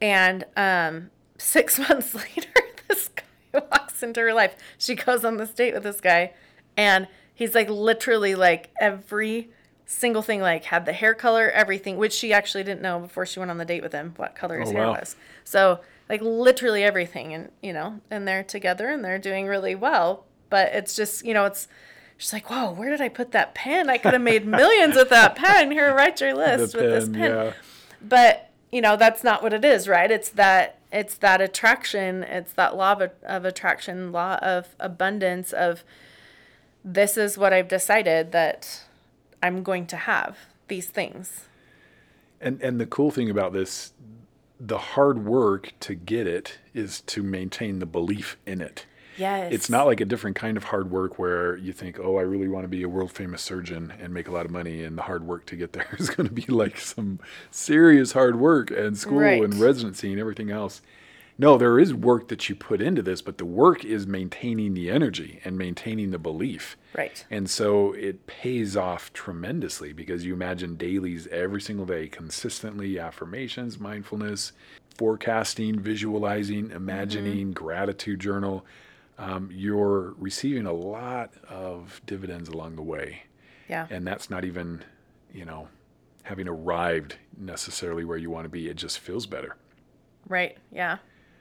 And 0.00 0.44
um, 0.56 1.10
six 1.38 1.78
months 1.88 2.14
later, 2.14 2.48
this 2.88 3.08
guy 3.08 3.24
walks 3.72 4.02
into 4.02 4.20
her 4.20 4.34
life. 4.34 4.54
She 4.78 4.94
goes 4.94 5.24
on 5.24 5.36
this 5.38 5.50
date 5.50 5.74
with 5.74 5.82
this 5.84 6.00
guy, 6.00 6.32
and 6.76 7.08
he's 7.34 7.54
like 7.54 7.70
literally 7.70 8.34
like 8.34 8.70
every 8.80 9.50
single 9.86 10.22
thing, 10.22 10.40
like 10.40 10.64
had 10.64 10.86
the 10.86 10.92
hair 10.92 11.14
color, 11.14 11.50
everything, 11.50 11.96
which 11.96 12.12
she 12.12 12.32
actually 12.32 12.64
didn't 12.64 12.82
know 12.82 12.98
before 12.98 13.26
she 13.26 13.38
went 13.38 13.50
on 13.50 13.58
the 13.58 13.64
date 13.64 13.82
with 13.82 13.92
him 13.92 14.12
what 14.16 14.34
color 14.34 14.58
his 14.58 14.70
Oh, 14.70 14.72
hair 14.72 14.86
wow. 14.86 14.92
was. 14.98 15.14
So 15.44 15.80
like 16.08 16.20
literally 16.20 16.82
everything, 16.82 17.32
and 17.32 17.50
you 17.62 17.72
know, 17.72 18.00
and 18.10 18.26
they're 18.26 18.42
together 18.44 18.88
and 18.88 19.04
they're 19.04 19.18
doing 19.18 19.46
really 19.46 19.74
well. 19.74 20.26
But 20.54 20.72
it's 20.78 20.94
just 20.94 21.24
you 21.24 21.34
know, 21.34 21.44
it's. 21.46 21.68
She's 22.16 22.32
like, 22.32 22.48
whoa, 22.48 22.70
where 22.70 22.90
did 22.90 23.00
I 23.00 23.08
put 23.08 23.32
that 23.32 23.56
pen? 23.56 23.90
I 23.90 23.98
could 23.98 24.12
have 24.12 24.22
made 24.22 24.46
millions 24.46 24.94
with 24.94 25.10
that 25.10 25.34
pen. 25.34 25.72
Here, 25.72 25.92
write 25.92 26.20
your 26.20 26.32
list 26.44 26.72
the 26.72 26.78
with 26.78 26.90
this 26.92 27.04
pen, 27.06 27.14
pen 27.14 27.30
yeah. 27.30 27.52
but 28.00 28.50
you 28.70 28.80
know 28.80 28.96
that's 28.96 29.22
not 29.22 29.40
what 29.40 29.52
it 29.52 29.64
is 29.64 29.86
right 29.86 30.10
it's 30.10 30.30
that 30.30 30.80
it's 30.92 31.14
that 31.18 31.40
attraction 31.40 32.24
it's 32.24 32.52
that 32.54 32.76
law 32.76 32.94
of, 32.94 33.12
of 33.22 33.44
attraction 33.44 34.10
law 34.10 34.34
of 34.42 34.74
abundance 34.80 35.52
of 35.52 35.84
this 36.84 37.16
is 37.16 37.38
what 37.38 37.52
i've 37.52 37.68
decided 37.68 38.32
that 38.32 38.82
i'm 39.40 39.62
going 39.62 39.86
to 39.86 39.96
have 39.96 40.36
these 40.66 40.88
things 40.88 41.44
And 42.40 42.60
and 42.62 42.80
the 42.80 42.86
cool 42.86 43.10
thing 43.10 43.30
about 43.30 43.52
this, 43.52 43.92
the 44.60 44.78
hard 44.78 45.24
work 45.24 45.72
to 45.80 45.94
get 45.94 46.26
it 46.26 46.58
is 46.74 47.00
to 47.02 47.22
maintain 47.22 47.78
the 47.78 47.86
belief 47.86 48.36
in 48.44 48.60
it. 48.60 48.86
Yes. 49.16 49.52
It's 49.52 49.70
not 49.70 49.86
like 49.86 50.00
a 50.00 50.04
different 50.04 50.36
kind 50.36 50.56
of 50.56 50.64
hard 50.64 50.90
work 50.90 51.18
where 51.18 51.56
you 51.56 51.72
think, 51.72 51.98
oh, 52.00 52.18
I 52.18 52.22
really 52.22 52.48
want 52.48 52.64
to 52.64 52.68
be 52.68 52.82
a 52.82 52.88
world 52.88 53.12
famous 53.12 53.42
surgeon 53.42 53.92
and 54.00 54.12
make 54.12 54.28
a 54.28 54.30
lot 54.32 54.44
of 54.44 54.50
money, 54.50 54.82
and 54.82 54.96
the 54.98 55.02
hard 55.02 55.26
work 55.26 55.46
to 55.46 55.56
get 55.56 55.72
there 55.72 55.94
is 55.98 56.10
going 56.10 56.28
to 56.28 56.34
be 56.34 56.46
like 56.46 56.78
some 56.78 57.20
serious 57.50 58.12
hard 58.12 58.36
work 58.38 58.70
and 58.70 58.96
school 58.98 59.18
Right. 59.18 59.42
and 59.42 59.54
residency 59.54 60.10
and 60.10 60.20
everything 60.20 60.50
else. 60.50 60.82
No, 61.36 61.58
there 61.58 61.80
is 61.80 61.92
work 61.92 62.28
that 62.28 62.48
you 62.48 62.54
put 62.54 62.80
into 62.80 63.02
this, 63.02 63.20
but 63.20 63.38
the 63.38 63.44
work 63.44 63.84
is 63.84 64.06
maintaining 64.06 64.74
the 64.74 64.88
energy 64.88 65.40
and 65.44 65.58
maintaining 65.58 66.12
the 66.12 66.18
belief. 66.18 66.76
Right. 66.96 67.24
And 67.28 67.50
so 67.50 67.92
it 67.92 68.28
pays 68.28 68.76
off 68.76 69.12
tremendously 69.12 69.92
because 69.92 70.24
you 70.24 70.32
imagine 70.32 70.76
dailies 70.76 71.26
every 71.32 71.60
single 71.60 71.86
day, 71.86 72.06
consistently 72.06 73.00
affirmations, 73.00 73.80
mindfulness, 73.80 74.52
forecasting, 74.96 75.80
visualizing, 75.80 76.66
mm-hmm. 76.66 76.76
imagining, 76.76 77.52
gratitude 77.52 78.20
journal. 78.20 78.64
Um, 79.18 79.50
you're 79.52 80.14
receiving 80.18 80.66
a 80.66 80.72
lot 80.72 81.32
of 81.48 82.00
dividends 82.04 82.48
along 82.48 82.76
the 82.76 82.82
way. 82.82 83.22
Yeah. 83.68 83.86
And 83.90 84.06
that's 84.06 84.28
not 84.28 84.44
even, 84.44 84.84
you 85.32 85.44
know, 85.44 85.68
having 86.24 86.48
arrived 86.48 87.16
necessarily 87.38 88.04
where 88.04 88.18
you 88.18 88.30
want 88.30 88.44
to 88.44 88.48
be. 88.48 88.68
It 88.68 88.76
just 88.76 88.98
feels 88.98 89.26
better. 89.26 89.56
Right. 90.28 90.58
Yeah. 90.72 90.98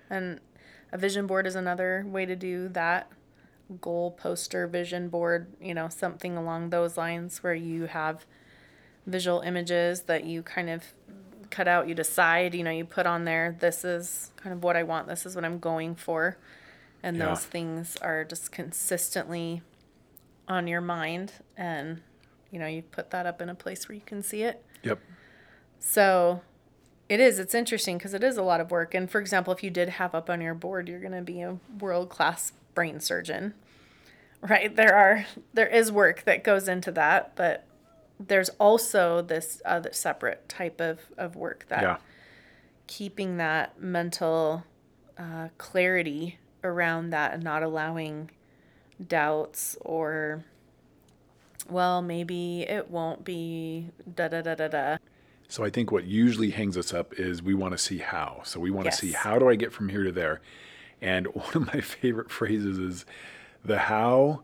And 0.10 0.40
a 0.92 0.98
vision 0.98 1.26
board 1.26 1.48
is 1.48 1.56
another 1.56 2.06
way 2.08 2.26
to 2.26 2.36
do 2.36 2.70
that. 2.70 3.10
Goal 3.82 4.12
poster, 4.12 4.68
vision 4.68 5.10
board, 5.10 5.48
you 5.60 5.74
know, 5.74 5.90
something 5.90 6.38
along 6.38 6.70
those 6.70 6.98
lines 6.98 7.42
where 7.42 7.56
you 7.56 7.86
have 7.86 8.26
visual 9.08 9.40
images 9.40 10.02
that 10.02 10.26
you 10.26 10.44
kind 10.44 10.70
of 10.70 10.84
cut 11.50 11.68
out, 11.68 11.88
you 11.88 11.96
decide, 11.96 12.54
you 12.54 12.64
know, 12.64 12.72
you 12.72 12.86
put 12.86 13.06
on 13.06 13.26
there, 13.26 13.56
this 13.60 13.86
is 13.86 14.32
kind 14.38 14.54
of 14.54 14.64
what 14.64 14.76
I 14.76 14.84
want, 14.84 15.08
this 15.08 15.26
is 15.26 15.36
what 15.36 15.46
I'm 15.46 15.60
going 15.60 15.96
for. 15.96 16.38
And 17.04 17.18
Yeah. 17.18 17.30
those 17.30 17.46
things 17.46 17.98
are 17.98 18.24
just 18.24 18.52
consistently 18.52 19.62
on 20.48 20.68
your 20.68 20.82
mind. 20.82 21.34
And, 21.58 22.02
you 22.50 22.60
know, 22.60 22.68
you 22.68 22.82
put 22.82 23.12
that 23.12 23.26
up 23.26 23.42
in 23.42 23.50
a 23.50 23.56
place 23.56 23.88
where 23.88 23.96
you 23.96 24.02
can 24.06 24.24
see 24.24 24.44
it. 24.44 24.64
Yep. 24.84 25.00
So 25.80 26.42
it 27.10 27.20
is, 27.20 27.40
it's 27.40 27.54
interesting 27.54 27.98
because 27.98 28.14
it 28.14 28.24
is 28.24 28.38
a 28.38 28.44
lot 28.44 28.62
of 28.62 28.72
work. 28.72 28.94
And 28.94 29.10
for 29.12 29.20
example, 29.20 29.54
if 29.54 29.64
you 29.64 29.70
did 29.70 29.90
have 29.90 30.16
up 30.16 30.30
on 30.30 30.40
your 30.42 30.54
board, 30.54 30.88
you're 30.88 31.00
going 31.02 31.12
to 31.12 31.22
be 31.22 31.42
a 31.42 31.58
world 31.80 32.10
class 32.10 32.54
brain 32.74 33.00
surgeon, 33.00 33.54
right? 34.42 34.74
There 34.76 34.96
are, 34.96 35.26
there 35.54 35.68
is 35.68 35.92
work 35.92 36.24
that 36.24 36.44
goes 36.44 36.68
into 36.68 36.92
that, 36.94 37.36
but 37.36 37.66
there's 38.20 38.50
also 38.52 39.22
this 39.22 39.62
other 39.66 39.92
separate 39.92 40.48
type 40.48 40.80
of, 40.80 41.00
of 41.18 41.36
work 41.36 41.66
that 41.68 41.82
Yeah. 41.82 41.98
keeping 42.88 43.38
that 43.38 43.82
mental 43.82 44.64
uh, 45.18 45.50
clarity 45.58 46.40
around 46.64 47.10
that 47.12 47.34
and 47.34 47.44
not 47.44 47.64
allowing 47.64 48.30
doubts 49.08 49.78
or, 49.82 50.44
well, 51.70 52.02
maybe 52.02 52.62
it 52.62 52.90
won't 52.90 53.24
be 53.24 53.90
da 54.16 54.28
da 54.28 54.42
da 54.42 54.56
da 54.56 54.68
da. 54.68 54.98
So 55.48 55.64
I 55.64 55.70
think 55.70 55.92
what 55.92 56.06
usually 56.06 56.50
hangs 56.52 56.78
us 56.78 56.94
up 56.94 57.14
is 57.20 57.44
we 57.44 57.54
want 57.54 57.74
to 57.74 57.78
see 57.78 58.00
how. 58.00 58.42
So 58.44 58.60
we 58.60 58.72
want 58.72 58.86
Yes. 58.86 59.00
to 59.00 59.06
see 59.08 59.12
how 59.12 59.38
do 59.38 59.50
I 59.50 59.56
get 59.56 59.72
from 59.72 59.90
here 59.90 60.04
to 60.04 60.12
there. 60.12 60.42
And 61.02 61.28
one 61.34 61.54
of 61.56 61.68
my 61.74 61.82
favorite 61.82 62.32
phrases 62.32 62.80
is 62.80 63.06
the 63.64 63.78
how 63.78 64.44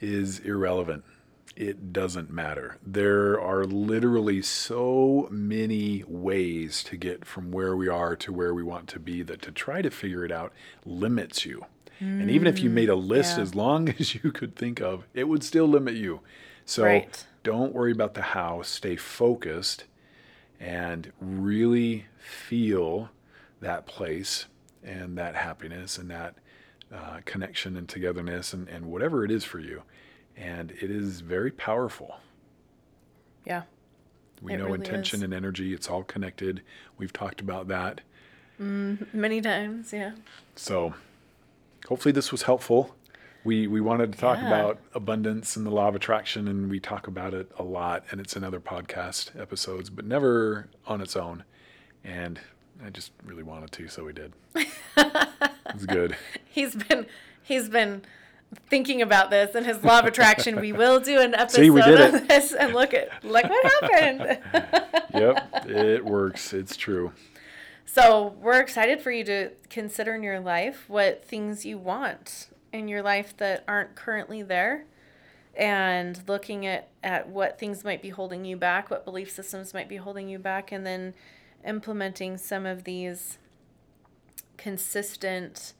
is 0.00 0.40
irrelevant. 0.40 1.04
It 1.54 1.92
doesn't 1.92 2.30
matter. 2.30 2.78
There 2.84 3.38
are 3.40 3.64
literally 3.64 4.40
so 4.42 5.28
many 5.30 6.02
ways 6.06 6.82
to 6.84 6.96
get 6.96 7.24
from 7.24 7.52
where 7.52 7.76
we 7.76 7.88
are 7.88 8.16
to 8.16 8.32
where 8.32 8.54
we 8.54 8.62
want 8.62 8.88
to 8.88 8.98
be 8.98 9.22
that 9.22 9.42
to 9.42 9.52
try 9.52 9.82
to 9.82 9.90
figure 9.90 10.24
it 10.24 10.32
out 10.32 10.52
limits 10.86 11.44
you. 11.44 11.66
and 12.00 12.30
even 12.30 12.48
if 12.48 12.58
you 12.60 12.68
made 12.70 12.88
a 12.88 12.96
list 12.96 13.36
yeah. 13.36 13.42
as 13.42 13.54
long 13.54 13.88
as 14.00 14.14
you 14.14 14.32
could 14.32 14.56
think 14.56 14.80
of, 14.80 15.04
it 15.14 15.24
would 15.28 15.44
still 15.44 15.66
limit 15.68 15.94
you. 15.94 16.20
So 16.64 16.84
Right. 16.84 17.24
don't 17.42 17.72
worry 17.74 17.92
about 17.92 18.14
the 18.14 18.22
how, 18.22 18.62
stay 18.62 18.96
focused 18.96 19.84
and 20.58 21.12
really 21.20 22.06
feel 22.18 23.10
that 23.60 23.86
place 23.86 24.46
and 24.82 25.16
that 25.18 25.34
happiness 25.36 25.98
and 25.98 26.10
that 26.10 26.34
uh, 26.92 27.20
connection 27.24 27.76
and 27.76 27.88
togetherness 27.88 28.52
and, 28.52 28.68
and 28.68 28.86
whatever 28.86 29.24
it 29.24 29.30
is 29.30 29.44
for 29.44 29.58
you. 29.60 29.82
And 30.36 30.70
it 30.72 30.90
is 30.90 31.20
very 31.20 31.50
powerful. 31.50 32.16
Yeah. 33.44 33.62
We 34.40 34.56
know 34.56 34.64
really 34.66 34.78
intention 34.78 35.18
is. 35.20 35.22
and 35.24 35.34
energy, 35.34 35.72
it's 35.72 35.88
all 35.88 36.02
connected. 36.02 36.62
We've 36.98 37.12
talked 37.12 37.40
about 37.40 37.68
that. 37.68 38.00
Mm-hmm, 38.60 39.18
many 39.20 39.40
times. 39.40 39.92
Yeah. 39.92 40.12
So 40.56 40.94
hopefully 41.88 42.12
this 42.12 42.32
was 42.32 42.42
helpful. 42.42 42.94
We, 43.44 43.66
we 43.66 43.80
wanted 43.80 44.12
to 44.12 44.18
talk 44.18 44.38
Yeah. 44.38 44.46
about 44.46 44.78
abundance 44.94 45.56
and 45.56 45.66
the 45.66 45.70
law 45.70 45.88
of 45.88 45.96
attraction, 45.96 46.46
and 46.46 46.70
we 46.70 46.78
talk 46.78 47.06
about 47.08 47.34
it 47.34 47.50
a 47.58 47.64
lot, 47.64 48.04
and 48.10 48.20
it's 48.20 48.36
in 48.36 48.44
other 48.44 48.60
podcast 48.60 49.38
episodes, 49.40 49.90
but 49.90 50.04
never 50.04 50.68
on 50.86 51.00
its 51.00 51.16
own. 51.16 51.42
And 52.04 52.38
I 52.84 52.90
just 52.90 53.10
really 53.24 53.42
wanted 53.42 53.72
to, 53.72 53.88
so 53.88 54.04
we 54.04 54.12
did. 54.12 54.32
it's 54.54 55.86
good. 55.86 56.16
He's 56.44 56.74
been 56.76 57.06
he's 57.42 57.68
been 57.68 58.02
thinking 58.68 59.02
about 59.02 59.30
this 59.30 59.54
and 59.54 59.66
his 59.66 59.82
law 59.84 59.98
of 60.00 60.06
attraction. 60.06 60.60
We 60.60 60.72
will 60.72 61.00
do 61.00 61.20
an 61.20 61.34
episode 61.34 61.58
See, 61.62 61.70
we 61.70 61.82
did 61.82 62.00
of 62.00 62.14
it. 62.14 62.28
this 62.28 62.52
and 62.52 62.74
look 62.74 62.94
at 62.94 63.24
look 63.24 63.44
what 63.44 63.82
happened. 63.82 64.38
Yep, 65.14 65.66
it 65.68 66.04
works. 66.06 66.54
It's 66.54 66.74
true. 66.74 67.12
so 67.84 68.34
we're 68.40 68.60
excited 68.60 69.02
for 69.02 69.10
you 69.10 69.24
to 69.24 69.50
consider 69.68 70.14
in 70.14 70.22
your 70.22 70.40
life 70.40 70.84
what 70.88 71.22
things 71.22 71.66
you 71.66 71.76
want 71.76 72.48
in 72.72 72.88
your 72.88 73.02
life 73.02 73.36
that 73.36 73.62
aren't 73.68 73.94
currently 73.94 74.42
there. 74.42 74.86
And 75.54 76.18
looking 76.26 76.64
at, 76.64 76.88
at 77.02 77.28
what 77.28 77.58
things 77.58 77.84
might 77.84 78.00
be 78.00 78.08
holding 78.08 78.46
you 78.46 78.56
back, 78.56 78.90
what 78.90 79.04
belief 79.04 79.30
systems 79.30 79.74
might 79.74 79.88
be 79.88 79.96
holding 79.96 80.30
you 80.30 80.38
back, 80.38 80.72
and 80.72 80.86
then 80.86 81.12
implementing 81.66 82.38
some 82.38 82.64
of 82.64 82.84
these 82.84 83.36
consistent 84.56 85.74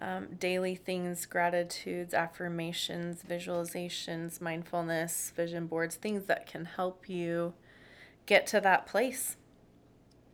um, 0.00 0.28
daily 0.38 0.74
things 0.74 1.26
gratitudes 1.26 2.12
affirmations 2.14 3.22
visualizations 3.28 4.40
mindfulness 4.40 5.32
vision 5.36 5.66
boards 5.66 5.96
things 5.96 6.24
that 6.26 6.46
can 6.46 6.64
help 6.64 7.08
you 7.08 7.54
get 8.26 8.46
to 8.46 8.60
that 8.60 8.86
place 8.86 9.36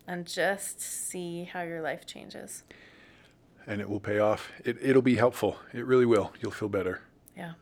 and 0.07 0.27
just 0.27 0.81
see 0.81 1.45
how 1.45 1.63
your 1.63 1.83
life 1.83 2.07
changes 2.07 2.65
And 3.67 3.81
it 3.81 3.89
will 3.89 4.01
pay 4.01 4.19
off. 4.19 4.51
It, 4.65 4.79
it'll 4.81 5.03
be 5.03 5.17
helpful. 5.17 5.59
It 5.73 5.85
really 5.85 6.07
will. 6.07 6.33
You'll 6.41 6.51
feel 6.53 6.69
better. 6.71 7.03
yeah 7.37 7.53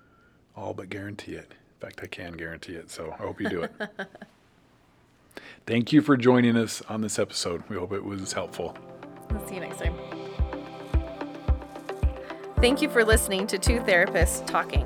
All 0.57 0.73
but 0.75 0.89
guarantee 0.89 1.33
it. 1.33 1.53
In 1.81 1.81
fact, 1.89 2.01
I 2.03 2.07
can 2.07 2.33
guarantee 2.33 2.75
it. 2.75 2.91
So 2.91 3.13
I 3.13 3.23
hope 3.23 3.41
you 3.41 3.49
do 3.49 3.63
it. 3.63 3.73
Thank 5.67 5.93
you 5.93 6.01
for 6.01 6.17
joining 6.17 6.57
us 6.57 6.83
on 6.89 7.03
this 7.03 7.19
episode. 7.19 7.63
We 7.69 7.77
hope 7.77 7.93
it 7.93 8.05
was 8.05 8.33
helpful. 8.33 8.77
We'll 9.31 9.47
see 9.47 9.55
you 9.57 9.61
next 9.61 9.79
time. 9.79 10.18
Thank 12.61 12.83
you 12.83 12.89
for 12.89 13.05
listening 13.05 13.47
to 13.47 13.59
Two 13.59 13.79
Therapists 13.79 14.45
Talking. 14.45 14.85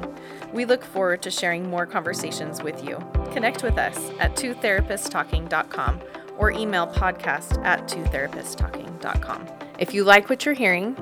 We 0.53 0.67
look 0.67 0.85
forward 0.85 1.23
to 1.23 1.31
sharing 1.31 1.71
more 1.71 1.87
conversations 1.87 2.63
with 2.63 2.85
you. 2.85 2.99
Connect 3.33 3.63
with 3.63 3.79
us 3.79 3.97
at 4.21 4.37
twotherapisttalking.com 4.37 6.03
or 6.37 6.51
email 6.51 6.87
podcast 6.87 7.65
at 7.65 7.89
twotherapisttalking.com. 7.89 9.49
If 9.79 9.95
you 9.95 10.05
like 10.05 10.29
what 10.29 10.45
you're 10.45 10.55
hearing, 10.55 10.95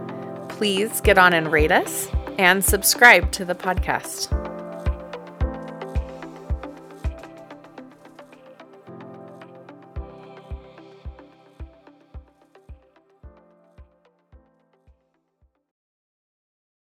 please 0.49 1.01
get 1.01 1.19
on 1.19 1.33
and 1.33 1.51
rate 1.51 1.73
us 1.73 2.09
and 2.39 2.65
subscribe 2.65 3.33
to 3.33 3.45
the 3.45 3.57
podcast. 3.57 4.39